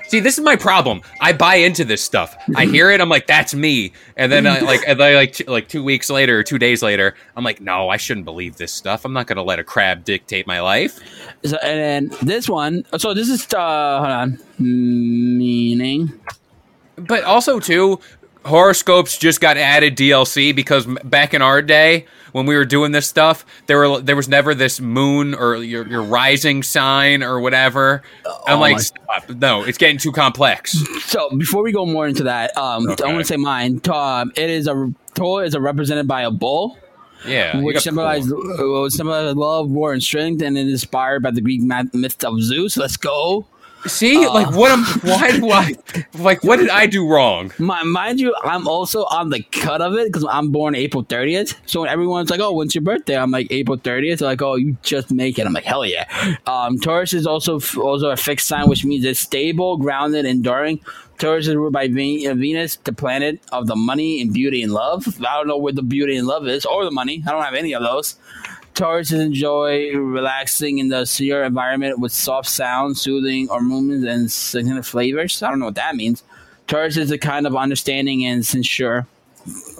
See, 0.08 0.18
this 0.18 0.38
is 0.38 0.44
my 0.44 0.56
problem. 0.56 1.02
I 1.20 1.32
buy 1.32 1.54
into 1.56 1.84
this 1.84 2.02
stuff. 2.02 2.36
I 2.56 2.66
hear 2.66 2.90
it. 2.90 3.00
I'm 3.00 3.08
like, 3.08 3.28
that's 3.28 3.54
me. 3.54 3.92
And 4.16 4.32
then, 4.32 4.44
I, 4.44 4.58
like, 4.58 4.80
and 4.84 4.98
then, 4.98 5.14
like, 5.14 5.34
t- 5.34 5.44
like 5.44 5.68
two 5.68 5.84
weeks 5.84 6.10
later, 6.10 6.36
or 6.36 6.42
two 6.42 6.58
days 6.58 6.82
later, 6.82 7.14
I'm 7.36 7.44
like, 7.44 7.60
no, 7.60 7.88
I 7.90 7.96
shouldn't 7.96 8.24
believe 8.24 8.56
this 8.56 8.72
stuff. 8.72 9.04
I'm 9.04 9.12
not 9.12 9.28
going 9.28 9.36
to 9.36 9.44
let 9.44 9.60
a 9.60 9.64
crab 9.64 10.02
dictate 10.04 10.48
my 10.48 10.60
life. 10.60 10.98
So, 11.44 11.56
and 11.62 12.10
then 12.10 12.18
this 12.26 12.48
one. 12.48 12.84
So 12.98 13.14
this 13.14 13.28
is 13.28 13.46
uh, 13.54 13.98
hold 13.98 14.10
on. 14.10 14.38
Meaning. 14.58 16.12
But 17.06 17.24
also, 17.24 17.60
too, 17.60 18.00
horoscopes 18.44 19.18
just 19.18 19.40
got 19.40 19.56
added 19.56 19.96
DLC 19.96 20.54
because 20.54 20.86
back 21.04 21.34
in 21.34 21.42
our 21.42 21.60
day 21.62 22.06
when 22.32 22.46
we 22.46 22.54
were 22.54 22.64
doing 22.64 22.92
this 22.92 23.06
stuff, 23.06 23.44
there 23.66 23.76
were 23.78 24.00
there 24.00 24.14
was 24.16 24.28
never 24.28 24.54
this 24.54 24.80
moon 24.80 25.34
or 25.34 25.56
your, 25.56 25.86
your 25.88 26.02
rising 26.02 26.62
sign 26.62 27.22
or 27.22 27.40
whatever. 27.40 28.02
I'm 28.46 28.58
Oh 28.58 28.60
like, 28.60 28.78
stop. 28.80 29.28
no, 29.30 29.64
it's 29.64 29.78
getting 29.78 29.98
too 29.98 30.12
complex. 30.12 30.72
So 31.06 31.28
before 31.36 31.62
we 31.62 31.72
go 31.72 31.84
more 31.86 32.06
into 32.06 32.22
that, 32.24 32.56
um, 32.56 32.88
I 32.88 33.06
want 33.06 33.18
to 33.18 33.24
say 33.24 33.36
mine. 33.36 33.80
Um, 33.90 34.32
it 34.36 34.48
is 34.48 34.68
a 34.68 34.92
Taurus 35.14 35.54
a 35.54 35.60
represented 35.60 36.06
by 36.06 36.22
a 36.22 36.30
bull, 36.30 36.78
Yeah, 37.26 37.60
which 37.60 37.80
symbolizes 37.80 38.32
cool. 38.32 38.84
uh, 38.84 38.88
symbolizes 38.90 39.34
love, 39.34 39.68
war, 39.68 39.92
and 39.92 40.00
strength, 40.02 40.40
and 40.40 40.56
it 40.56 40.66
is 40.66 40.72
inspired 40.84 41.24
by 41.24 41.32
the 41.32 41.40
Greek 41.40 41.60
myth 41.62 42.24
of 42.24 42.40
Zeus. 42.40 42.76
Let's 42.76 42.96
go. 42.96 43.44
See, 43.86 44.24
uh, 44.24 44.32
like 44.32 44.54
what 44.54 44.70
am? 44.70 44.84
Why 45.02 45.30
do 45.32 45.50
I? 45.50 45.74
Like, 46.14 46.44
what 46.44 46.58
did 46.58 46.68
I 46.68 46.86
do 46.86 47.08
wrong? 47.08 47.52
Mi- 47.58 47.84
mind 47.84 48.20
you, 48.20 48.34
I'm 48.44 48.68
also 48.68 49.04
on 49.04 49.30
the 49.30 49.42
cut 49.42 49.80
of 49.80 49.94
it 49.94 50.06
because 50.06 50.24
I'm 50.30 50.50
born 50.50 50.74
April 50.74 51.04
30th. 51.04 51.54
So 51.66 51.80
when 51.80 51.88
everyone's 51.88 52.30
like, 52.30 52.40
"Oh, 52.40 52.52
when's 52.52 52.74
your 52.74 52.82
birthday?" 52.82 53.16
I'm 53.16 53.30
like 53.30 53.46
April 53.50 53.78
30th. 53.78 54.18
They're 54.18 54.28
like, 54.28 54.42
"Oh, 54.42 54.56
you 54.56 54.76
just 54.82 55.10
make 55.10 55.38
it." 55.38 55.46
I'm 55.46 55.52
like, 55.52 55.64
"Hell 55.64 55.86
yeah!" 55.86 56.04
Um, 56.46 56.78
Taurus 56.78 57.14
is 57.14 57.26
also 57.26 57.60
also 57.80 58.10
a 58.10 58.16
fixed 58.16 58.46
sign, 58.48 58.68
which 58.68 58.84
means 58.84 59.04
it's 59.04 59.20
stable, 59.20 59.76
grounded, 59.76 60.26
enduring. 60.26 60.80
Taurus 61.18 61.48
is 61.48 61.54
ruled 61.54 61.74
by 61.74 61.86
Venus, 61.86 62.76
the 62.76 62.94
planet 62.94 63.40
of 63.52 63.66
the 63.66 63.76
money 63.76 64.22
and 64.22 64.32
beauty 64.32 64.62
and 64.62 64.72
love. 64.72 65.06
I 65.20 65.36
don't 65.36 65.48
know 65.48 65.58
where 65.58 65.72
the 65.72 65.82
beauty 65.82 66.16
and 66.16 66.26
love 66.26 66.48
is, 66.48 66.64
or 66.64 66.84
the 66.84 66.90
money. 66.90 67.22
I 67.26 67.30
don't 67.30 67.42
have 67.42 67.54
any 67.54 67.74
of 67.74 67.82
those. 67.82 68.16
Taurus 68.80 69.12
enjoy 69.12 69.92
relaxing 69.94 70.78
in 70.78 70.88
the 70.88 71.04
secure 71.04 71.44
environment 71.44 71.98
with 71.98 72.12
soft 72.12 72.48
sounds, 72.48 72.98
soothing 72.98 73.46
or 73.50 73.60
movements, 73.60 74.06
and 74.06 74.32
significant 74.32 74.86
flavors. 74.86 75.42
I 75.42 75.50
don't 75.50 75.58
know 75.58 75.66
what 75.66 75.74
that 75.74 75.96
means. 75.96 76.22
Taurus 76.66 76.96
is 76.96 77.10
a 77.10 77.18
kind 77.18 77.46
of 77.46 77.54
understanding 77.54 78.24
and 78.24 78.44
sincere. 78.46 79.06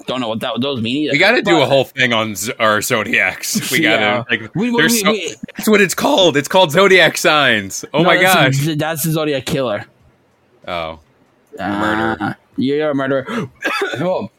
don't 0.05 0.19
know 0.21 0.27
what 0.27 0.39
that 0.41 0.53
those 0.61 0.81
mean 0.81 0.97
either. 0.97 1.13
We 1.13 1.17
got 1.17 1.31
to 1.31 1.41
do 1.41 1.61
a 1.61 1.65
whole 1.65 1.85
thing 1.85 2.13
on 2.13 2.35
z- 2.35 2.53
our 2.59 2.79
zodiacs. 2.83 3.71
We 3.71 3.79
got 3.79 3.97
to 3.97 4.01
Yeah. 4.03 4.23
like. 4.29 4.53
We- 4.55 4.69
we- 4.69 4.83
we- 4.83 4.89
so- 4.89 5.11
we- 5.11 5.33
that's 5.57 5.67
what 5.67 5.81
it's 5.81 5.95
called. 5.95 6.37
It's 6.37 6.47
called 6.47 6.71
zodiac 6.71 7.17
signs. 7.17 7.83
Oh 7.95 7.99
No, 8.03 8.05
my 8.05 8.17
that's 8.17 8.35
gosh. 8.57 8.65
the- 8.65 8.75
that's 8.75 9.03
the 9.03 9.11
Zodiac 9.13 9.45
killer. 9.47 9.85
oh, 10.67 10.73
uh, 10.73 10.99
Murderer. 11.59 12.07
Murderer. 12.19 12.37
you're 12.57 12.89
a 12.91 12.95
murderer. 12.95 13.25
oh, 13.99 14.29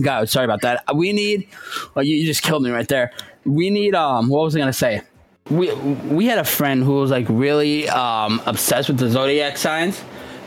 God, 0.00 0.28
sorry 0.28 0.44
about 0.44 0.60
that. 0.62 0.84
We 0.94 1.12
need. 1.12 1.48
Well, 1.94 2.04
you, 2.04 2.14
you 2.16 2.26
just 2.26 2.42
killed 2.42 2.62
me 2.62 2.70
right 2.70 2.86
there. 2.88 3.10
We 3.46 3.70
need. 3.70 3.94
Um, 3.94 4.28
what 4.28 4.42
was 4.44 4.56
I 4.56 4.58
gonna 4.58 4.72
say? 4.72 5.02
We 5.50 5.72
we 5.74 6.26
had 6.26 6.38
a 6.38 6.44
friend 6.44 6.82
who 6.82 6.94
was 7.00 7.10
like 7.10 7.26
really 7.28 7.88
um 7.88 8.42
obsessed 8.46 8.88
with 8.88 8.98
the 8.98 9.08
zodiac 9.08 9.56
signs, 9.56 10.00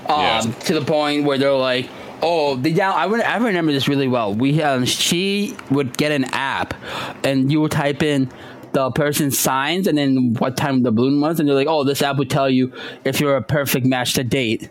um, 0.07 0.19
Yeah. 0.21 0.41
to 0.41 0.73
the 0.73 0.85
point 0.85 1.23
where 1.25 1.37
they're 1.37 1.53
like. 1.53 1.89
Oh, 2.21 2.57
the 2.57 2.73
down. 2.73 2.95
I, 2.95 3.05
I 3.23 3.37
remember 3.37 3.71
this 3.71 3.87
really 3.87 4.09
well. 4.09 4.33
We 4.33 4.61
um, 4.61 4.83
she 4.83 5.55
would 5.71 5.95
get 5.97 6.11
an 6.11 6.25
app, 6.33 6.73
and 7.23 7.49
you 7.49 7.61
would 7.61 7.71
type 7.71 8.03
in 8.03 8.29
the 8.73 8.91
person's 8.91 9.39
signs 9.39 9.87
and 9.87 9.97
then 9.97 10.33
what 10.37 10.57
time 10.57 10.83
the 10.83 10.91
balloon 10.91 11.21
was, 11.21 11.39
and 11.39 11.47
they're 11.47 11.55
like, 11.55 11.69
"Oh, 11.69 11.85
this 11.85 12.01
app 12.01 12.17
would 12.17 12.29
tell 12.29 12.49
you 12.49 12.73
if 13.05 13.21
you're 13.21 13.37
a 13.37 13.41
perfect 13.41 13.85
match 13.85 14.15
to 14.15 14.25
date." 14.25 14.69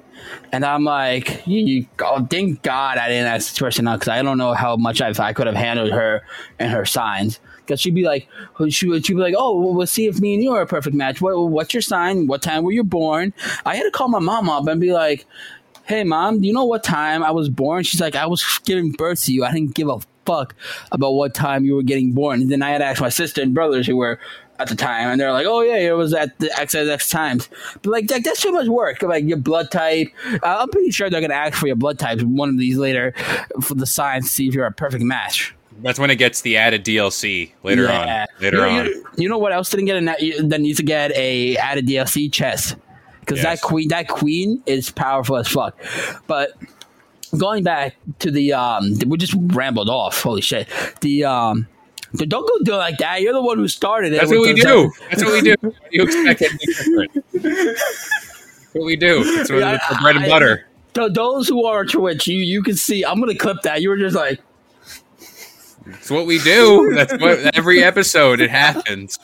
And 0.52 0.62
I'm 0.62 0.84
like, 0.84 1.46
you, 1.46 1.60
you, 1.60 1.86
oh, 2.02 2.26
thank 2.30 2.60
God 2.62 2.98
I 2.98 3.08
didn't 3.08 3.28
ask 3.28 3.48
this 3.48 3.58
person 3.58 3.88
out 3.88 4.00
because 4.00 4.08
I 4.10 4.20
don't 4.22 4.36
know 4.36 4.52
how 4.52 4.76
much 4.76 5.00
I've, 5.00 5.18
I 5.18 5.32
could 5.32 5.46
have 5.46 5.56
handled 5.56 5.92
her 5.92 6.24
and 6.58 6.70
her 6.70 6.84
signs. 6.84 7.40
Because 7.68 7.82
she'd 7.82 7.94
be 7.94 8.04
like, 8.04 8.26
she 8.70 8.88
would, 8.88 9.04
she'd 9.04 9.12
be 9.12 9.20
like, 9.20 9.34
oh, 9.36 9.60
well, 9.60 9.74
we'll 9.74 9.86
see 9.86 10.06
if 10.06 10.20
me 10.20 10.32
and 10.32 10.42
you 10.42 10.52
are 10.54 10.62
a 10.62 10.66
perfect 10.66 10.96
match. 10.96 11.20
What, 11.20 11.38
what's 11.38 11.74
your 11.74 11.82
sign? 11.82 12.26
What 12.26 12.40
time 12.40 12.64
were 12.64 12.72
you 12.72 12.82
born? 12.82 13.34
I 13.66 13.76
had 13.76 13.82
to 13.82 13.90
call 13.90 14.08
my 14.08 14.18
mom 14.18 14.48
up 14.48 14.66
and 14.66 14.80
be 14.80 14.94
like, 14.94 15.26
hey, 15.84 16.02
mom, 16.02 16.40
do 16.40 16.46
you 16.46 16.54
know 16.54 16.64
what 16.64 16.82
time 16.82 17.22
I 17.22 17.30
was 17.30 17.50
born? 17.50 17.84
She's 17.84 18.00
like, 18.00 18.16
I 18.16 18.24
was 18.24 18.42
giving 18.64 18.92
birth 18.92 19.22
to 19.24 19.34
you. 19.34 19.44
I 19.44 19.52
didn't 19.52 19.74
give 19.74 19.88
a 19.88 20.00
fuck 20.24 20.54
about 20.92 21.12
what 21.12 21.34
time 21.34 21.66
you 21.66 21.74
were 21.74 21.82
getting 21.82 22.12
born. 22.12 22.40
And 22.40 22.50
then 22.50 22.62
I 22.62 22.70
had 22.70 22.78
to 22.78 22.86
ask 22.86 23.02
my 23.02 23.10
sister 23.10 23.42
and 23.42 23.54
brothers 23.54 23.86
who 23.86 23.96
were 23.96 24.18
at 24.58 24.68
the 24.68 24.74
time, 24.74 25.08
and 25.08 25.20
they're 25.20 25.32
like, 25.32 25.46
"Oh 25.46 25.60
yeah, 25.60 25.76
it 25.76 25.92
was 25.92 26.12
at 26.12 26.36
the 26.40 26.48
XXX 26.48 27.10
times." 27.10 27.48
But 27.82 27.90
like, 27.90 28.08
that, 28.08 28.24
that's 28.24 28.40
too 28.40 28.52
much 28.52 28.66
work. 28.66 29.02
Like 29.02 29.24
your 29.24 29.36
blood 29.36 29.70
type, 29.70 30.08
I'm 30.42 30.68
pretty 30.70 30.90
sure 30.90 31.08
they're 31.08 31.20
gonna 31.20 31.34
ask 31.34 31.56
for 31.56 31.66
your 31.66 31.76
blood 31.76 31.98
type 31.98 32.20
one 32.22 32.48
of 32.48 32.58
these 32.58 32.76
later 32.76 33.14
for 33.62 33.74
the 33.74 33.86
signs 33.86 34.26
to 34.26 34.30
see 34.30 34.48
if 34.48 34.54
you're 34.54 34.66
a 34.66 34.72
perfect 34.72 35.04
match. 35.04 35.54
That's 35.82 35.98
when 35.98 36.10
it 36.10 36.16
gets 36.16 36.40
the 36.42 36.56
added 36.56 36.84
DLC 36.84 37.52
later 37.62 37.84
Yeah. 37.84 38.26
on. 38.30 38.42
Later 38.42 38.56
you, 38.58 38.62
on. 38.64 38.86
You, 38.86 39.06
you 39.16 39.28
know 39.28 39.38
what 39.38 39.52
else 39.52 39.70
didn't 39.70 39.86
get 39.86 39.96
a 40.02 40.40
that 40.42 40.60
needs 40.60 40.78
to 40.78 40.82
get 40.84 41.12
a 41.12 41.56
added 41.56 41.86
DLC 41.86 42.32
chess 42.32 42.74
because 43.20 43.38
Yes. 43.42 43.60
that 43.60 43.60
queen 43.66 43.88
that 43.88 44.08
queen 44.08 44.62
is 44.66 44.90
powerful 44.90 45.36
as 45.36 45.48
fuck. 45.48 45.76
But 46.26 46.52
going 47.36 47.62
back 47.64 47.96
to 48.20 48.30
the 48.30 48.52
um, 48.54 48.94
we 49.06 49.16
just 49.18 49.34
rambled 49.36 49.88
off. 49.90 50.22
Holy 50.22 50.40
shit! 50.42 50.68
The 51.00 51.24
um. 51.24 51.66
Don't 52.16 52.30
go 52.48 52.64
do 52.64 52.72
it 52.72 52.76
like 52.78 52.96
that. 52.98 53.20
You're 53.20 53.34
the 53.34 53.42
one 53.42 53.58
who 53.58 53.68
started 53.68 54.14
it. 54.14 54.16
That's 54.20 54.30
what 54.32 54.40
we 54.40 54.54
do. 54.54 54.90
That's 55.10 55.22
what 55.22 55.32
we 55.34 55.40
do. 55.42 55.54
You 55.90 56.04
expect 56.04 56.40
anything 56.40 56.58
different? 56.66 57.24
That's 57.34 58.68
what 58.72 58.84
we 58.86 58.96
do. 58.96 59.24
That's 59.36 59.50
what, 59.50 59.58
Yeah, 59.58 59.72
that's 59.72 59.92
our 59.92 60.00
bread 60.00 60.16
and 60.16 60.24
I- 60.24 60.28
butter. 60.28 60.64
Those 60.94 61.46
who 61.48 61.64
are 61.66 61.80
on 61.80 61.86
Twitch, 61.86 62.26
you 62.26 62.38
you 62.40 62.62
can 62.62 62.74
see. 62.76 63.04
I'm 63.04 63.20
gonna 63.20 63.34
clip 63.36 63.58
that. 63.62 63.82
You 63.82 63.90
were 63.90 63.98
just 63.98 64.16
like, 64.16 64.40
That's 65.88 66.10
what 66.10 66.26
we 66.26 66.38
do. 66.38 66.92
That's 66.94 67.12
what 67.12 67.54
every 67.56 67.82
episode 67.82 68.40
it 68.40 68.50
happens. 68.50 69.18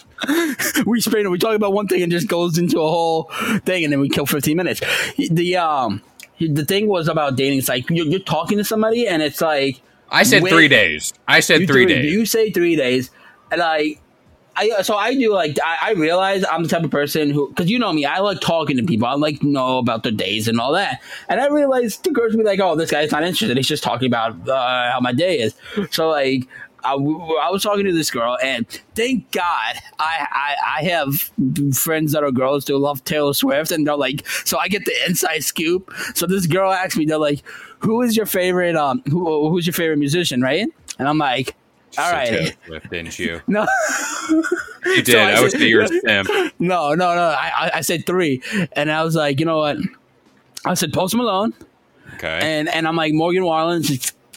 we 0.87 1.00
spin. 1.00 1.30
We 1.30 1.38
talk 1.38 1.54
about 1.54 1.73
one 1.73 1.87
thing 1.87 2.02
and 2.02 2.11
just 2.11 2.28
goes 2.28 2.59
into 2.59 2.80
a 2.80 2.88
whole 2.88 3.30
thing, 3.64 3.85
and 3.85 3.92
then 3.92 4.00
we 4.00 4.09
kill 4.09 4.26
15 4.26 4.56
minutes. 4.56 4.80
The 5.16 5.56
um, 5.56 6.02
the 6.40 6.64
thing 6.64 6.88
was 6.88 7.09
about 7.09 7.37
dating. 7.37 7.59
It's 7.59 7.68
like 7.68 7.88
you're, 7.90 8.06
you're 8.06 8.21
talking 8.21 8.59
to 8.59 8.64
somebody, 8.64 9.06
and 9.06 9.23
it's 9.23 9.40
like 9.40 9.83
I 10.11 10.23
said 10.23 10.42
Wait. 10.42 10.50
three 10.50 10.68
days. 10.68 11.12
I 11.28 11.40
said 11.40 11.62
you 11.62 11.66
three 11.66 11.87
days. 11.87 12.12
You 12.12 12.26
say 12.26 12.50
three 12.50 12.76
days, 12.76 13.11
and 13.50 13.61
like. 13.61 14.00
I, 14.56 14.82
so 14.82 14.96
I 14.96 15.14
do 15.14 15.32
like 15.32 15.58
I, 15.62 15.88
I 15.88 15.92
realize 15.92 16.44
I'm 16.50 16.62
the 16.62 16.68
type 16.68 16.84
of 16.84 16.90
person 16.90 17.30
who 17.30 17.49
because 17.49 17.70
you 17.70 17.78
know 17.78 17.92
me 17.92 18.04
I 18.04 18.18
like 18.18 18.40
talking 18.40 18.76
to 18.76 18.82
people. 18.84 19.06
I 19.06 19.14
like 19.14 19.42
know 19.42 19.78
about 19.78 20.02
their 20.02 20.12
days 20.12 20.49
and 20.49 20.61
all 20.61 20.73
that. 20.73 21.02
And 21.28 21.40
I 21.40 21.49
realized 21.49 22.04
the 22.04 22.11
girls 22.11 22.37
be 22.37 22.42
like 22.42 22.61
oh 22.61 22.76
this 22.76 22.90
guy's 22.90 23.11
not 23.11 23.25
interested. 23.25 23.56
He's 23.56 23.66
just 23.66 23.82
talking 23.82 24.06
about 24.06 24.49
uh, 24.49 24.92
how 24.92 25.00
my 25.00 25.12
day 25.12 25.40
is. 25.40 25.54
So 25.90 26.08
like 26.08 26.46
I, 26.84 26.92
I 26.92 27.50
was 27.50 27.62
talking 27.62 27.84
to 27.87 27.92
this 27.92 28.11
girl 28.11 28.37
and 28.42 28.68
thank 28.94 29.30
God 29.32 29.76
I, 29.99 30.26
I 30.30 30.56
I 30.78 30.84
have 30.84 31.30
friends 31.76 32.12
that 32.12 32.23
are 32.23 32.30
girls 32.30 32.68
who 32.68 32.76
love 32.76 33.02
Taylor 33.04 33.33
Swift 33.33 33.72
and 33.72 33.87
they're 33.87 33.96
like 33.96 34.29
so 34.44 34.59
I 34.59 34.68
get 34.68 34.85
the 34.85 34.94
inside 35.07 35.42
scoop. 35.42 35.92
So 36.14 36.26
this 36.26 36.46
girl 36.46 36.70
asked 36.70 36.96
me 36.96 37.07
they're 37.07 37.18
like 37.18 37.42
who 37.79 38.02
is 38.02 38.16
your 38.16 38.26
favorite 38.26 38.76
um 38.76 39.02
who 39.09 39.48
who's 39.48 39.66
your 39.66 39.74
favorite 39.74 39.98
musician? 39.98 40.42
Right? 40.42 40.68
And 40.98 41.09
I'm 41.09 41.18
like 41.18 41.57
all 41.98 42.12
right 42.12 42.28
Taylor 42.28 42.50
Swift, 42.66 42.90
didn't 42.90 43.18
you? 43.18 43.40
no 43.48 43.66
You 44.87 45.02
did. 45.02 45.07
So 45.09 45.18
I 45.18 45.33
I 45.33 45.40
would 45.40 45.50
say 45.52 45.66
you're 45.68 45.83
a 45.83 45.88
simp. 45.88 46.28
No, 46.59 46.94
no, 46.94 47.14
no. 47.14 47.22
I, 47.22 47.50
I, 47.57 47.70
I 47.74 47.80
said 47.80 48.07
three, 48.07 48.42
and 48.72 48.90
I 48.90 49.02
was 49.04 49.14
like, 49.14 49.40
you 49.40 49.46
know 49.46 49.59
what? 49.59 49.76
I 50.64 50.74
said 50.74 50.92
Post 50.92 51.14
Malone, 51.14 51.52
Okay. 52.14 52.38
and 52.42 52.68
and 52.68 52.87
I'm 52.87 52.96
like 52.96 53.12
Morgan 53.12 53.44
Wallen. 53.44 53.83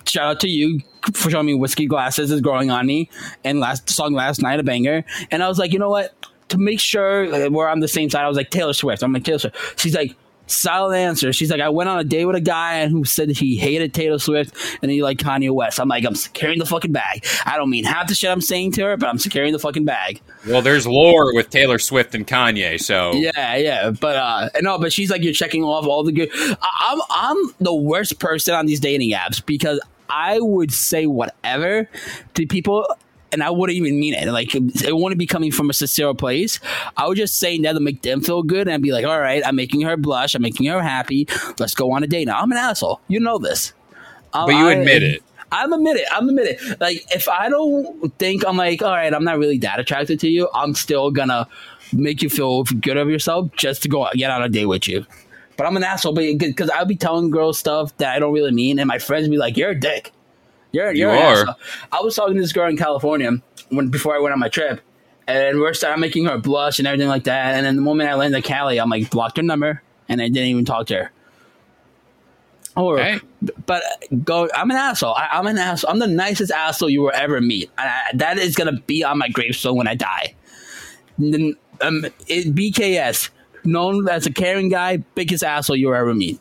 Shout 0.05 0.23
out 0.25 0.39
to 0.41 0.47
you 0.49 0.79
for 1.13 1.29
showing 1.29 1.45
me 1.45 1.53
whiskey 1.53 1.85
glasses 1.85 2.31
is 2.31 2.41
growing 2.41 2.71
on 2.71 2.85
me, 2.85 3.09
and 3.43 3.59
last 3.59 3.89
song 3.89 4.13
last 4.13 4.41
night 4.41 4.59
a 4.59 4.63
banger. 4.63 5.03
And 5.31 5.43
I 5.43 5.47
was 5.49 5.59
like, 5.59 5.73
you 5.73 5.79
know 5.79 5.89
what? 5.89 6.13
To 6.49 6.57
make 6.57 6.79
sure 6.79 7.49
we're 7.49 7.67
on 7.67 7.81
the 7.81 7.87
same 7.89 8.09
side, 8.09 8.23
I 8.23 8.27
was 8.27 8.37
like 8.37 8.49
Taylor 8.49 8.73
Swift. 8.73 9.03
I'm 9.03 9.11
like 9.13 9.23
Taylor 9.23 9.39
Swift. 9.39 9.79
She's 9.79 9.95
like. 9.95 10.15
Solid 10.47 10.95
answer. 10.97 11.31
She's 11.33 11.51
like, 11.51 11.61
I 11.61 11.69
went 11.69 11.89
on 11.89 11.99
a 11.99 12.03
date 12.03 12.25
with 12.25 12.35
a 12.35 12.41
guy 12.41 12.87
who 12.87 13.03
said 13.05 13.29
he 13.29 13.57
hated 13.57 13.93
Taylor 13.93 14.17
Swift 14.17 14.55
and 14.81 14.89
he 14.89 15.03
liked 15.03 15.23
Kanye 15.23 15.51
West. 15.51 15.79
I'm 15.79 15.89
like, 15.89 16.05
I'm 16.05 16.15
securing 16.15 16.57
the 16.59 16.65
fucking 16.65 16.91
bag. 16.93 17.25
I 17.45 17.57
don't 17.57 17.69
mean 17.69 17.83
half 17.83 18.07
the 18.07 18.15
shit 18.15 18.29
I'm 18.31 18.41
saying 18.41 18.71
to 18.73 18.83
her, 18.83 18.97
but 18.97 19.07
I'm 19.09 19.19
securing 19.19 19.51
the 19.53 19.59
fucking 19.59 19.85
bag. 19.85 20.21
well, 20.47 20.61
there's 20.61 20.87
lore 20.87 21.33
with 21.33 21.49
Taylor 21.49 21.79
Swift 21.79 22.15
and 22.15 22.25
Kanye, 22.25 22.79
so 22.81 23.13
Yeah, 23.13 23.55
yeah, 23.57 23.89
but 23.91 24.15
uh, 24.15 24.49
no, 24.61 24.77
but 24.79 24.93
she's 24.93 25.09
like 25.11 25.21
you're 25.23 25.33
checking 25.33 25.63
off 25.63 25.85
all 25.85 26.03
the 26.03 26.11
good. 26.13 26.29
I- 26.33 26.55
I'm 26.89 27.01
I'm 27.09 27.53
the 27.59 27.75
worst 27.75 28.19
person 28.19 28.53
on 28.55 28.65
these 28.65 28.79
dating 28.79 29.11
apps 29.11 29.45
because 29.45 29.79
I 30.09 30.39
would 30.39 30.71
say 30.71 31.05
whatever 31.05 31.89
to 32.35 32.47
people. 32.47 32.87
And 33.31 33.43
I 33.43 33.49
wouldn't 33.49 33.77
even 33.77 33.99
mean 33.99 34.13
it. 34.13 34.27
Like 34.27 34.55
it 34.55 34.95
wouldn't 34.95 35.19
be 35.19 35.25
coming 35.25 35.51
from 35.51 35.69
a 35.69 35.73
sincere 35.73 36.13
place. 36.13 36.59
I 36.95 37.07
would 37.07 37.17
just 37.17 37.39
say 37.39 37.59
that 37.59 37.73
to 37.73 37.79
make 37.79 38.01
them 38.01 38.21
feel 38.21 38.41
good 38.41 38.67
and 38.69 38.81
be 38.81 38.93
like, 38.93 39.05
"All 39.05 39.19
right, 39.19 39.45
I'm 39.45 39.55
making 39.55 39.81
her 39.81 39.97
blush. 39.97 40.33
I'm 40.33 40.41
making 40.41 40.67
her 40.67 40.81
happy. 40.81 41.27
Let's 41.59 41.75
go 41.75 41.91
on 41.91 42.03
a 42.03 42.07
date." 42.07 42.25
Now 42.25 42.39
I'm 42.39 42.51
an 42.51 42.57
asshole. 42.57 43.01
You 43.09 43.19
know 43.19 43.37
this. 43.37 43.73
Um, 44.33 44.45
but 44.45 44.55
you 44.55 44.67
admit 44.69 45.03
it. 45.03 45.23
I'm 45.51 45.73
admit 45.73 45.97
it. 45.97 46.07
I'm 46.11 46.27
admit 46.29 46.47
it. 46.47 46.79
Like 46.79 47.05
if 47.13 47.27
I 47.27 47.49
don't 47.49 48.17
think 48.17 48.45
I'm 48.45 48.57
like, 48.57 48.81
all 48.81 48.91
right, 48.91 49.13
I'm 49.13 49.23
not 49.23 49.37
really 49.37 49.57
that 49.59 49.79
attracted 49.79 50.19
to 50.21 50.29
you, 50.29 50.49
I'm 50.53 50.73
still 50.73 51.11
gonna 51.11 51.47
make 51.93 52.21
you 52.21 52.29
feel 52.29 52.63
good 52.63 52.97
of 52.97 53.09
yourself 53.09 53.49
just 53.55 53.83
to 53.83 53.89
go 53.89 54.07
get 54.13 54.29
on 54.29 54.43
a 54.43 54.49
date 54.49 54.65
with 54.65 54.87
you. 54.87 55.05
But 55.55 55.65
I'm 55.65 55.75
an 55.75 55.83
asshole, 55.83 56.13
because 56.13 56.69
I'll 56.69 56.85
be 56.85 56.95
telling 56.95 57.31
girls 57.31 57.57
stuff 57.57 57.95
that 57.97 58.15
I 58.15 58.19
don't 58.19 58.31
really 58.31 58.51
mean, 58.51 58.77
and 58.77 58.87
my 58.87 58.99
friends 58.99 59.27
be 59.27 59.37
like, 59.37 59.57
"You're 59.57 59.71
a 59.71 59.79
dick. 59.79 60.11
You're 60.77 60.91
You 60.93 61.01
you're 61.01 61.15
an 61.15 61.21
are. 61.21 61.41
asshole." 61.41 61.55
I 61.91 62.01
was 62.01 62.15
talking 62.15 62.35
to 62.35 62.41
this 62.41 62.53
girl 62.53 62.69
in 62.69 62.77
California 62.77 63.31
when 63.69 63.89
before 63.89 64.15
I 64.15 64.19
went 64.19 64.33
on 64.33 64.39
my 64.39 64.49
trip, 64.49 64.81
and 65.27 65.59
we're 65.59 65.73
starting 65.73 65.99
making 66.01 66.25
her 66.25 66.37
blush 66.37 66.79
and 66.79 66.87
everything 66.87 67.09
like 67.09 67.23
that. 67.25 67.55
And 67.55 67.65
then 67.65 67.75
the 67.75 67.81
moment 67.81 68.09
I 68.09 68.13
landed 68.15 68.37
in 68.37 68.43
Cali, 68.43 68.79
I'm 68.79 68.89
like, 68.89 69.09
blocked 69.09 69.37
her 69.37 69.43
number, 69.43 69.81
and 70.07 70.21
I 70.21 70.27
didn't 70.27 70.49
even 70.49 70.65
talk 70.65 70.87
to 70.87 70.95
her. 70.95 71.11
Or, 72.75 72.99
but 73.65 73.81
go. 74.23 74.47
I'm 74.55 74.69
an 74.69 74.77
asshole. 74.77 75.15
I, 75.15 75.29
I'm 75.31 75.47
an 75.47 75.57
asshole. 75.57 75.89
I'm 75.89 75.97
the 75.97 76.05
nicest 76.05 76.51
asshole 76.51 76.91
you 76.91 77.01
will 77.01 77.11
ever 77.15 77.41
meet. 77.41 77.71
I, 77.77 78.11
that 78.13 78.37
is 78.37 78.55
gonna 78.55 78.79
be 78.81 79.03
on 79.03 79.17
my 79.17 79.29
gravestone 79.29 79.77
when 79.77 79.87
I 79.87 79.95
die. 79.95 80.35
Um, 81.19 82.05
it, 82.27 82.53
BKS, 82.53 83.29
known 83.63 84.07
as 84.07 84.27
a 84.27 84.31
caring 84.31 84.69
guy, 84.69 84.97
biggest 85.15 85.43
asshole 85.43 85.75
you 85.75 85.87
will 85.87 85.95
ever 85.95 86.13
meet. 86.13 86.39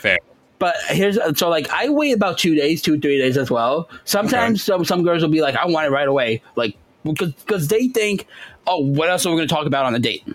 Fair. 0.00 0.18
But 0.58 0.74
here's 0.88 1.18
so 1.38 1.48
like 1.48 1.68
I 1.70 1.88
wait 1.88 2.12
about 2.12 2.38
two 2.38 2.54
days, 2.54 2.82
two 2.82 2.98
three 2.98 3.18
days 3.18 3.36
as 3.36 3.50
well. 3.50 3.88
Sometimes 4.04 4.62
some 4.62 4.84
some 4.84 5.04
girls 5.04 5.22
will 5.22 5.30
be 5.30 5.40
like, 5.40 5.56
I 5.56 5.66
want 5.66 5.86
it 5.86 5.90
right 5.90 6.08
away, 6.08 6.42
like 6.56 6.76
because 7.04 7.32
because 7.32 7.68
they 7.68 7.88
think, 7.88 8.26
oh, 8.66 8.80
what 8.80 9.08
else 9.08 9.24
are 9.24 9.30
we 9.30 9.36
going 9.36 9.48
to 9.48 9.54
talk 9.54 9.66
about 9.66 9.86
on 9.86 9.92
the 9.92 9.98
date? 9.98 10.26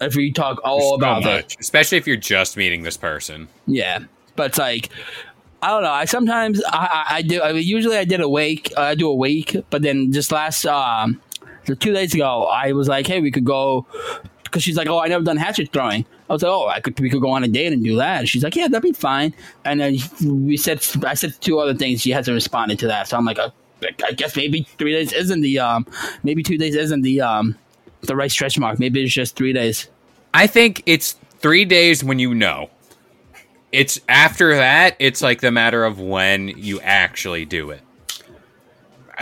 If 0.00 0.14
we 0.14 0.32
talk 0.32 0.60
all 0.62 0.90
so 0.90 0.94
about 0.94 1.22
it, 1.22 1.26
much, 1.26 1.56
especially 1.58 1.98
if 1.98 2.06
you're 2.06 2.16
just 2.16 2.56
meeting 2.56 2.82
this 2.82 2.96
person. 2.96 3.48
yeah. 3.66 4.00
But 4.36 4.50
it's 4.50 4.58
like 4.58 4.90
I 5.62 5.68
don't 5.68 5.82
know. 5.82 5.90
I 5.90 6.04
sometimes 6.04 6.62
I, 6.68 7.04
I, 7.08 7.16
I 7.16 7.22
do. 7.22 7.42
I 7.42 7.52
mean, 7.52 7.66
usually 7.66 7.96
I 7.96 8.04
did 8.04 8.20
a 8.20 8.28
week. 8.28 8.72
I 8.76 8.94
do 8.94 9.08
a 9.08 9.14
week, 9.14 9.56
but 9.70 9.82
then 9.82 10.12
just 10.12 10.30
last 10.30 10.64
um, 10.66 11.20
two 11.66 11.92
days 11.92 12.14
ago, 12.14 12.44
I 12.44 12.72
was 12.72 12.88
like, 12.88 13.06
hey, 13.06 13.20
we 13.20 13.32
could 13.32 13.44
go 13.44 13.86
because 14.44 14.62
she's 14.62 14.76
like, 14.76 14.88
oh, 14.88 15.00
I 15.00 15.08
never 15.08 15.24
done 15.24 15.36
hatchet 15.36 15.72
throwing. 15.72 16.06
I 16.28 16.32
was 16.32 16.42
like, 16.42 16.50
oh, 16.50 16.68
I 16.68 16.80
could 16.80 16.98
we 17.00 17.10
could 17.10 17.22
go 17.22 17.30
on 17.30 17.44
a 17.44 17.48
date 17.48 17.72
and 17.72 17.82
do 17.82 17.96
that. 17.96 18.20
And 18.20 18.28
She's 18.28 18.44
like, 18.44 18.54
yeah, 18.56 18.68
that'd 18.68 18.82
be 18.82 18.92
fine. 18.92 19.34
And 19.64 19.80
then 19.80 19.96
we 20.22 20.56
said 20.56 20.84
I 21.04 21.14
said 21.14 21.34
two 21.40 21.58
other 21.58 21.74
things. 21.74 22.02
She 22.02 22.10
hasn't 22.10 22.34
responded 22.34 22.78
to 22.80 22.86
that, 22.88 23.08
so 23.08 23.16
I'm 23.16 23.24
like, 23.24 23.38
uh, 23.38 23.50
I 24.04 24.12
guess 24.12 24.36
maybe 24.36 24.66
three 24.78 24.92
days 24.92 25.12
isn't 25.12 25.40
the 25.40 25.58
um, 25.58 25.86
maybe 26.22 26.42
two 26.42 26.58
days 26.58 26.74
isn't 26.74 27.02
the 27.02 27.20
um, 27.20 27.56
the 28.02 28.16
right 28.16 28.30
stretch 28.30 28.58
mark. 28.58 28.78
Maybe 28.78 29.02
it's 29.02 29.12
just 29.12 29.36
three 29.36 29.52
days. 29.52 29.88
I 30.34 30.46
think 30.46 30.82
it's 30.86 31.16
three 31.38 31.64
days 31.64 32.04
when 32.04 32.18
you 32.18 32.34
know. 32.34 32.70
it's 33.72 34.00
after 34.08 34.56
that, 34.56 34.96
it's 34.98 35.22
like 35.22 35.40
the 35.40 35.50
matter 35.50 35.84
of 35.84 36.00
when 36.00 36.48
you 36.48 36.80
actually 36.80 37.44
do 37.44 37.70
it. 37.70 37.80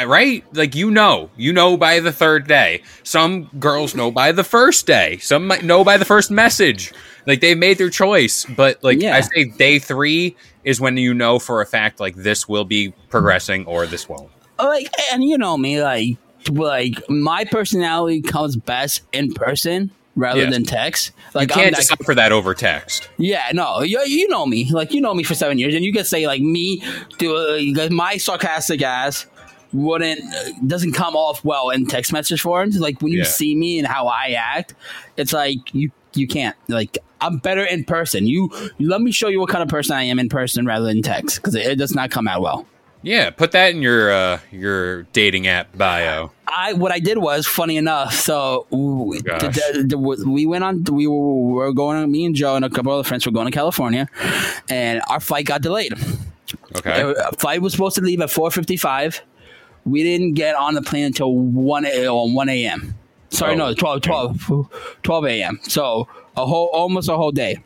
Right? 0.05 0.45
Like 0.55 0.75
you 0.75 0.91
know, 0.91 1.31
you 1.37 1.53
know 1.53 1.77
by 1.77 2.01
the 2.01 2.13
third 2.13 2.47
day. 2.47 2.83
Some 3.03 3.45
girls 3.59 3.95
know 3.95 4.11
by 4.11 4.33
the 4.33 4.45
first 4.45 4.87
day. 4.87 5.19
Some 5.19 5.47
might 5.47 5.63
know 5.65 5.85
by 5.85 5.97
the 5.97 6.05
first 6.05 6.31
message. 6.31 6.93
Like 7.27 7.41
they've 7.41 7.57
made 7.59 7.79
their 7.79 7.91
choice, 7.91 8.45
but 8.45 8.83
like 8.85 9.01
Yeah. 9.01 9.17
I 9.17 9.21
say, 9.21 9.45
day 9.45 9.79
three 9.79 10.37
is 10.65 10.81
when 10.81 10.97
you 10.97 11.15
know 11.15 11.39
for 11.39 11.61
a 11.61 11.67
fact 11.67 11.99
like 12.01 12.15
this 12.17 12.49
will 12.49 12.65
be 12.65 12.93
progressing 13.09 13.65
or 13.67 13.87
this 13.87 14.09
won't. 14.09 14.31
like 14.59 14.89
and 15.13 15.23
you 15.25 15.37
know 15.39 15.57
me 15.57 15.83
like 15.83 16.17
like 16.51 17.03
my 17.09 17.45
personality 17.45 18.21
comes 18.23 18.57
best 18.57 19.03
in 19.13 19.33
person 19.33 19.91
rather 20.15 20.41
Yes. 20.43 20.53
than 20.53 20.65
text 20.65 21.13
You 21.35 21.41
like 21.41 21.49
can't 21.51 21.77
I'm 21.77 21.83
that, 21.89 22.05
for 22.05 22.15
that 22.15 22.33
over 22.33 22.55
text. 22.55 23.09
yeah 23.19 23.51
no 23.53 23.83
you, 23.83 24.01
you 24.07 24.29
know 24.29 24.47
me 24.47 24.71
like 24.71 24.93
you 24.95 25.01
know 25.01 25.13
me 25.15 25.23
for 25.25 25.35
seven 25.35 25.59
years 25.59 25.75
and 25.75 25.85
you 25.85 25.93
can 25.93 26.05
say 26.05 26.27
like 26.27 26.41
me 26.41 26.83
do 27.19 27.37
uh, 27.37 27.89
my 27.91 28.17
sarcastic 28.17 28.81
ass 28.83 29.27
wouldn't 29.73 30.21
doesn't 30.69 30.93
come 30.93 31.17
off 31.17 31.45
well 31.45 31.71
in 31.71 31.87
text 31.87 32.13
message 32.13 32.41
forms 32.41 32.79
like 32.79 33.01
when 33.03 33.13
you 33.13 33.19
Yeah. 33.19 33.25
see 33.25 33.55
me 33.55 33.79
and 33.79 33.87
how 33.87 34.07
i 34.07 34.31
act 34.31 34.75
it's 35.17 35.33
like 35.33 35.59
you 35.75 35.91
you 36.15 36.27
can't 36.27 36.57
like 36.69 36.99
i'm 37.21 37.39
better 37.39 37.65
in 37.65 37.85
person 37.85 38.27
you, 38.27 38.49
you 38.79 38.89
let 38.89 39.01
me 39.01 39.11
show 39.13 39.29
you 39.29 39.41
what 39.41 39.49
kind 39.51 39.63
of 39.63 39.69
person 39.69 39.97
i 39.97 40.03
am 40.03 40.19
in 40.19 40.29
person 40.29 40.65
rather 40.67 40.87
than 40.87 41.03
text 41.03 41.37
because 41.37 41.55
it, 41.55 41.67
it 41.67 41.77
does 41.77 41.95
not 41.95 42.11
come 42.11 42.27
out 42.29 42.41
well 42.43 42.67
Yeah, 43.03 43.31
put 43.31 43.53
that 43.53 43.71
in 43.75 43.83
your 43.83 44.11
uh, 44.11 44.41
your 44.51 45.03
dating 45.13 45.47
app 45.47 45.77
bio. 45.77 46.33
I 46.49 46.73
what 46.73 46.91
I 46.91 46.99
did 46.99 47.19
was 47.19 47.47
funny 47.47 47.77
enough. 47.77 48.13
So 48.15 48.67
the- 48.71 49.21
the- 49.23 49.85
the- 49.95 50.25
we 50.29 50.45
went 50.47 50.65
on. 50.65 50.83
We 50.91 51.07
were, 51.07 51.35
were 51.55 51.73
going. 51.73 51.99
On 52.03 52.11
me 52.11 52.25
and 52.25 52.35
Joe 52.35 52.57
and 52.57 52.65
a 52.65 52.71
couple 52.71 52.91
other 52.93 53.05
friends 53.07 53.25
were 53.25 53.31
going 53.33 53.47
to 53.47 53.53
California, 53.53 54.09
and 54.71 55.03
our 55.09 55.21
flight 55.21 55.47
got 55.47 55.61
delayed. 55.63 55.93
Okay. 56.79 57.03
Uh, 57.03 57.31
flight 57.39 57.61
was 57.63 57.73
supposed 57.73 57.95
to 57.97 58.03
leave 58.03 58.21
at 58.21 58.31
four 58.31 58.51
fifty 58.51 58.77
five. 58.77 59.23
We 59.87 60.03
didn't 60.03 60.35
get 60.35 60.55
on 60.57 60.75
the 60.75 60.83
plane 60.83 61.05
until 61.07 61.33
one 61.35 61.87
a, 61.87 62.07
or 62.09 62.31
one 62.31 62.49
a.m. 62.51 62.95
Sorry, 63.31 63.55
Oh. 63.55 63.57
no, 63.57 63.75
12, 63.75 64.03
12, 64.03 64.69
12 65.03 65.25
a.m. 65.27 65.61
So 65.63 66.09
a 66.37 66.45
whole 66.45 66.67
almost 66.73 67.09
a 67.09 67.17
whole 67.17 67.33
day. 67.33 67.57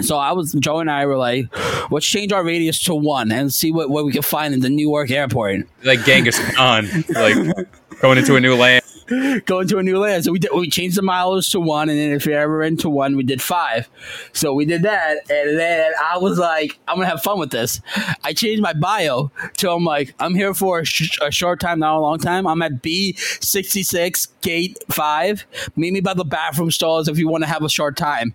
So 0.00 0.16
I 0.16 0.32
was 0.32 0.52
Joe 0.54 0.78
and 0.78 0.90
I 0.90 1.04
were 1.04 1.18
like, 1.18 1.46
let's 1.90 2.06
change 2.06 2.32
our 2.32 2.42
radius 2.42 2.82
to 2.84 2.94
one 2.94 3.30
and 3.30 3.52
see 3.52 3.70
what, 3.70 3.90
what 3.90 4.06
we 4.06 4.12
can 4.12 4.22
find 4.22 4.54
in 4.54 4.60
the 4.60 4.70
Newark 4.70 5.10
airport. 5.10 5.66
like 5.84 6.02
Genghis 6.04 6.38
Khan, 6.54 6.86
like 7.10 7.68
going 8.00 8.18
into 8.18 8.36
a 8.36 8.40
new 8.40 8.54
land. 8.54 8.82
going 9.46 9.68
to 9.68 9.78
a 9.78 9.82
new 9.82 9.98
land. 9.98 10.24
So 10.24 10.32
we 10.32 10.38
did, 10.38 10.50
we 10.54 10.68
changed 10.70 10.96
the 10.96 11.02
mileage 11.02 11.50
to 11.50 11.60
one, 11.60 11.88
and 11.88 11.98
then 11.98 12.12
if 12.12 12.26
you're 12.26 12.38
ever 12.38 12.62
into 12.62 12.88
one, 12.88 13.16
we 13.16 13.22
did 13.22 13.42
five. 13.42 13.88
So 14.32 14.54
we 14.54 14.64
did 14.64 14.82
that, 14.82 15.18
and 15.30 15.58
then 15.58 15.92
I 16.02 16.18
was 16.18 16.38
like, 16.38 16.78
I'm 16.88 16.96
gonna 16.96 17.08
have 17.08 17.22
fun 17.22 17.38
with 17.38 17.50
this. 17.50 17.80
I 18.24 18.32
changed 18.32 18.62
my 18.62 18.72
bio 18.72 19.30
to 19.58 19.70
I'm 19.70 19.84
like, 19.84 20.14
I'm 20.18 20.34
here 20.34 20.54
for 20.54 20.80
a, 20.80 20.84
sh- 20.84 21.18
a 21.20 21.30
short 21.30 21.60
time, 21.60 21.78
not 21.80 21.96
a 21.96 22.00
long 22.00 22.18
time. 22.18 22.46
I'm 22.46 22.62
at 22.62 22.82
B 22.82 23.14
sixty 23.16 23.82
six 23.82 24.26
gate 24.40 24.78
five. 24.90 25.44
Meet 25.76 25.92
me 25.92 26.00
by 26.00 26.14
the 26.14 26.24
bathroom 26.24 26.70
stalls 26.70 27.08
if 27.08 27.18
you 27.18 27.28
want 27.28 27.44
to 27.44 27.48
have 27.48 27.62
a 27.62 27.68
short 27.68 27.96
time. 27.96 28.34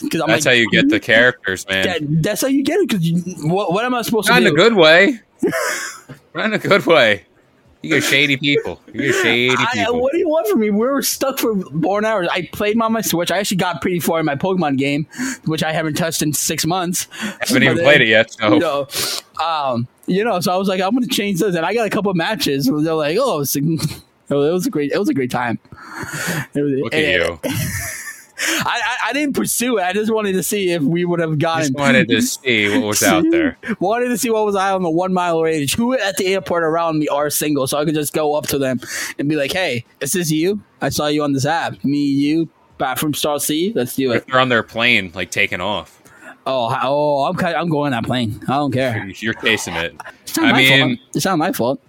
Because 0.00 0.22
That's 0.26 0.44
how 0.44 0.52
you 0.52 0.70
get 0.70 0.88
the 0.88 1.00
characters, 1.00 1.66
man. 1.68 1.86
that, 1.86 2.22
that's 2.22 2.40
how 2.42 2.48
you 2.48 2.62
get 2.62 2.78
it. 2.80 2.88
Because 2.88 3.44
what, 3.44 3.72
what 3.72 3.84
am 3.84 3.94
I 3.94 4.02
supposed 4.02 4.28
Not 4.28 4.40
to 4.40 4.46
in 4.46 4.52
a 4.52 4.54
good 4.54 4.74
way. 4.74 5.20
Not 6.34 6.46
in 6.46 6.54
a 6.54 6.58
good 6.58 6.86
way. 6.86 7.24
You 7.82 7.90
get 7.90 8.02
shady 8.02 8.36
people. 8.36 8.80
You 8.92 9.12
get 9.12 9.14
shady 9.22 9.54
I, 9.56 9.66
people. 9.72 10.00
what 10.00 10.12
do 10.12 10.18
you 10.18 10.28
want 10.28 10.48
from 10.48 10.60
me? 10.60 10.70
We 10.70 10.78
were 10.78 11.02
stuck 11.02 11.38
for 11.38 11.54
born 11.54 12.04
hours. 12.04 12.28
I 12.30 12.48
played 12.52 12.80
on 12.80 12.92
my 12.92 13.00
Switch. 13.02 13.30
I 13.30 13.38
actually 13.38 13.58
got 13.58 13.80
pretty 13.80 14.00
far 14.00 14.18
in 14.18 14.26
my 14.26 14.34
Pokemon 14.34 14.78
game, 14.78 15.06
which 15.44 15.62
I 15.62 15.72
haven't 15.72 15.94
touched 15.94 16.20
in 16.22 16.32
six 16.32 16.66
months. 16.66 17.06
haven't 17.12 17.62
even 17.62 17.76
But 17.76 17.84
played 17.84 18.00
it 18.00 18.08
yet. 18.08 18.32
So 18.32 18.54
You 18.54 18.58
know, 18.58 18.88
um, 19.44 19.86
you 20.06 20.24
know, 20.24 20.40
so 20.40 20.52
I 20.52 20.56
was 20.56 20.66
like, 20.66 20.80
I'm 20.80 20.90
going 20.90 21.08
to 21.08 21.14
change 21.14 21.38
this, 21.38 21.54
and 21.54 21.64
I 21.64 21.72
got 21.72 21.86
a 21.86 21.90
couple 21.90 22.12
matches. 22.14 22.66
They're 22.66 22.94
like, 22.94 23.16
oh, 23.20 23.36
it 23.36 23.38
was, 23.38 23.56
it 23.56 24.02
was 24.28 24.66
a 24.66 24.70
great, 24.70 24.90
it 24.90 24.98
was 24.98 25.08
a 25.08 25.14
great 25.14 25.30
time. 25.30 25.58
It 26.54 26.62
was- 26.62 26.72
look 26.72 26.94
at 26.94 27.00
and 27.04 27.22
you. 27.44 27.50
I, 28.40 28.80
I, 28.84 28.96
I 29.08 29.12
didn't 29.12 29.34
pursue 29.34 29.78
it. 29.78 29.82
I 29.82 29.92
just 29.92 30.12
wanted 30.12 30.32
to 30.32 30.42
see 30.42 30.70
if 30.70 30.82
we 30.82 31.04
would 31.04 31.20
have 31.20 31.38
gotten. 31.38 31.62
Just 31.72 31.74
wanted 31.74 32.08
to 32.08 32.22
see 32.22 32.68
what 32.78 32.86
was 32.86 33.02
out 33.02 33.24
there. 33.30 33.58
wanted 33.80 34.08
to 34.08 34.18
see 34.18 34.30
what 34.30 34.44
was 34.44 34.54
out 34.56 34.76
on 34.76 34.82
the 34.82 34.90
one 34.90 35.12
mile 35.12 35.42
range. 35.42 35.74
Who 35.76 35.94
at 35.94 36.16
the 36.16 36.26
airport 36.28 36.62
around 36.62 36.98
me 36.98 37.08
are 37.08 37.30
single, 37.30 37.66
so 37.66 37.78
I 37.78 37.84
could 37.84 37.94
just 37.94 38.12
go 38.12 38.34
up 38.34 38.46
to 38.48 38.58
them 38.58 38.80
and 39.18 39.28
be 39.28 39.36
like, 39.36 39.52
"Hey, 39.52 39.84
is 40.00 40.12
this 40.12 40.30
you? 40.30 40.60
I 40.80 40.88
saw 40.90 41.06
you 41.08 41.22
on 41.24 41.32
this 41.32 41.46
app. 41.46 41.82
Me, 41.84 41.98
you, 41.98 42.48
bathroom 42.78 43.14
star 43.14 43.40
C. 43.40 43.72
Let's 43.74 43.96
do 43.96 44.12
it." 44.12 44.16
If 44.18 44.26
they're 44.26 44.40
on 44.40 44.48
their 44.48 44.62
plane, 44.62 45.10
like 45.14 45.30
taking 45.30 45.60
off, 45.60 46.00
Oh, 46.46 46.74
oh, 46.82 47.24
I'm 47.24 47.38
I'm 47.44 47.68
going 47.68 47.92
on 47.92 48.02
that 48.02 48.06
plane. 48.06 48.40
I 48.48 48.54
don't 48.54 48.72
care. 48.72 49.06
you're 49.18 49.34
chasing 49.34 49.74
it. 49.74 49.94
It's 50.22 50.36
not 50.36 50.46
I 50.46 50.52
my 50.52 50.58
mean, 50.58 50.96
fault. 50.96 51.16
It's 51.16 51.24
not 51.26 51.38
my 51.38 51.52
fault. 51.52 51.80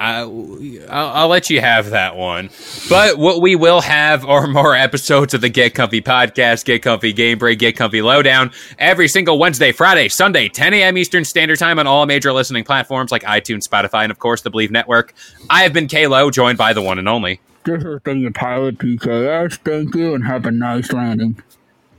I, 0.00 0.20
I'll, 0.20 0.88
I'll 0.88 1.28
let 1.28 1.50
you 1.50 1.60
have 1.60 1.90
that 1.90 2.16
one. 2.16 2.48
But 2.88 3.18
what 3.18 3.42
we 3.42 3.54
will 3.54 3.82
have 3.82 4.24
are 4.24 4.46
more 4.46 4.74
episodes 4.74 5.34
of 5.34 5.42
the 5.42 5.50
Get 5.50 5.74
Comfy 5.74 6.00
podcast, 6.00 6.64
Get 6.64 6.82
Comfy 6.82 7.12
Game 7.12 7.36
Break, 7.38 7.58
Get 7.58 7.76
Comfy 7.76 8.00
Lowdown 8.00 8.50
every 8.78 9.08
single 9.08 9.38
Wednesday, 9.38 9.72
Friday, 9.72 10.08
Sunday, 10.08 10.48
10 10.48 10.72
a.m. 10.72 10.96
Eastern 10.96 11.24
Standard 11.26 11.58
Time 11.58 11.78
on 11.78 11.86
all 11.86 12.06
major 12.06 12.32
listening 12.32 12.64
platforms 12.64 13.12
like 13.12 13.22
iTunes, 13.24 13.68
Spotify, 13.68 14.02
and 14.04 14.10
of 14.10 14.18
course 14.18 14.40
the 14.40 14.50
Bleav 14.50 14.70
Network. 14.70 15.12
I 15.50 15.64
have 15.64 15.74
been 15.74 15.86
Kalo, 15.86 16.30
joined 16.30 16.56
by 16.56 16.72
the 16.72 16.80
one 16.82 16.98
and 16.98 17.06
only, 17.08 17.40
This 17.64 17.82
is 17.84 18.00
the 18.02 18.30
pilot 18.34 18.78
BKS. 18.78 19.58
Thank 19.58 19.94
you 19.94 20.14
and 20.14 20.24
have 20.26 20.46
a 20.46 20.50
nice 20.50 20.92
landing. 20.92 21.42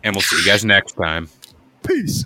and 0.04 0.16
we'll 0.16 0.24
see 0.24 0.38
you 0.38 0.46
guys 0.46 0.66
next 0.66 0.94
time. 0.94 1.30
Peace. 1.88 2.26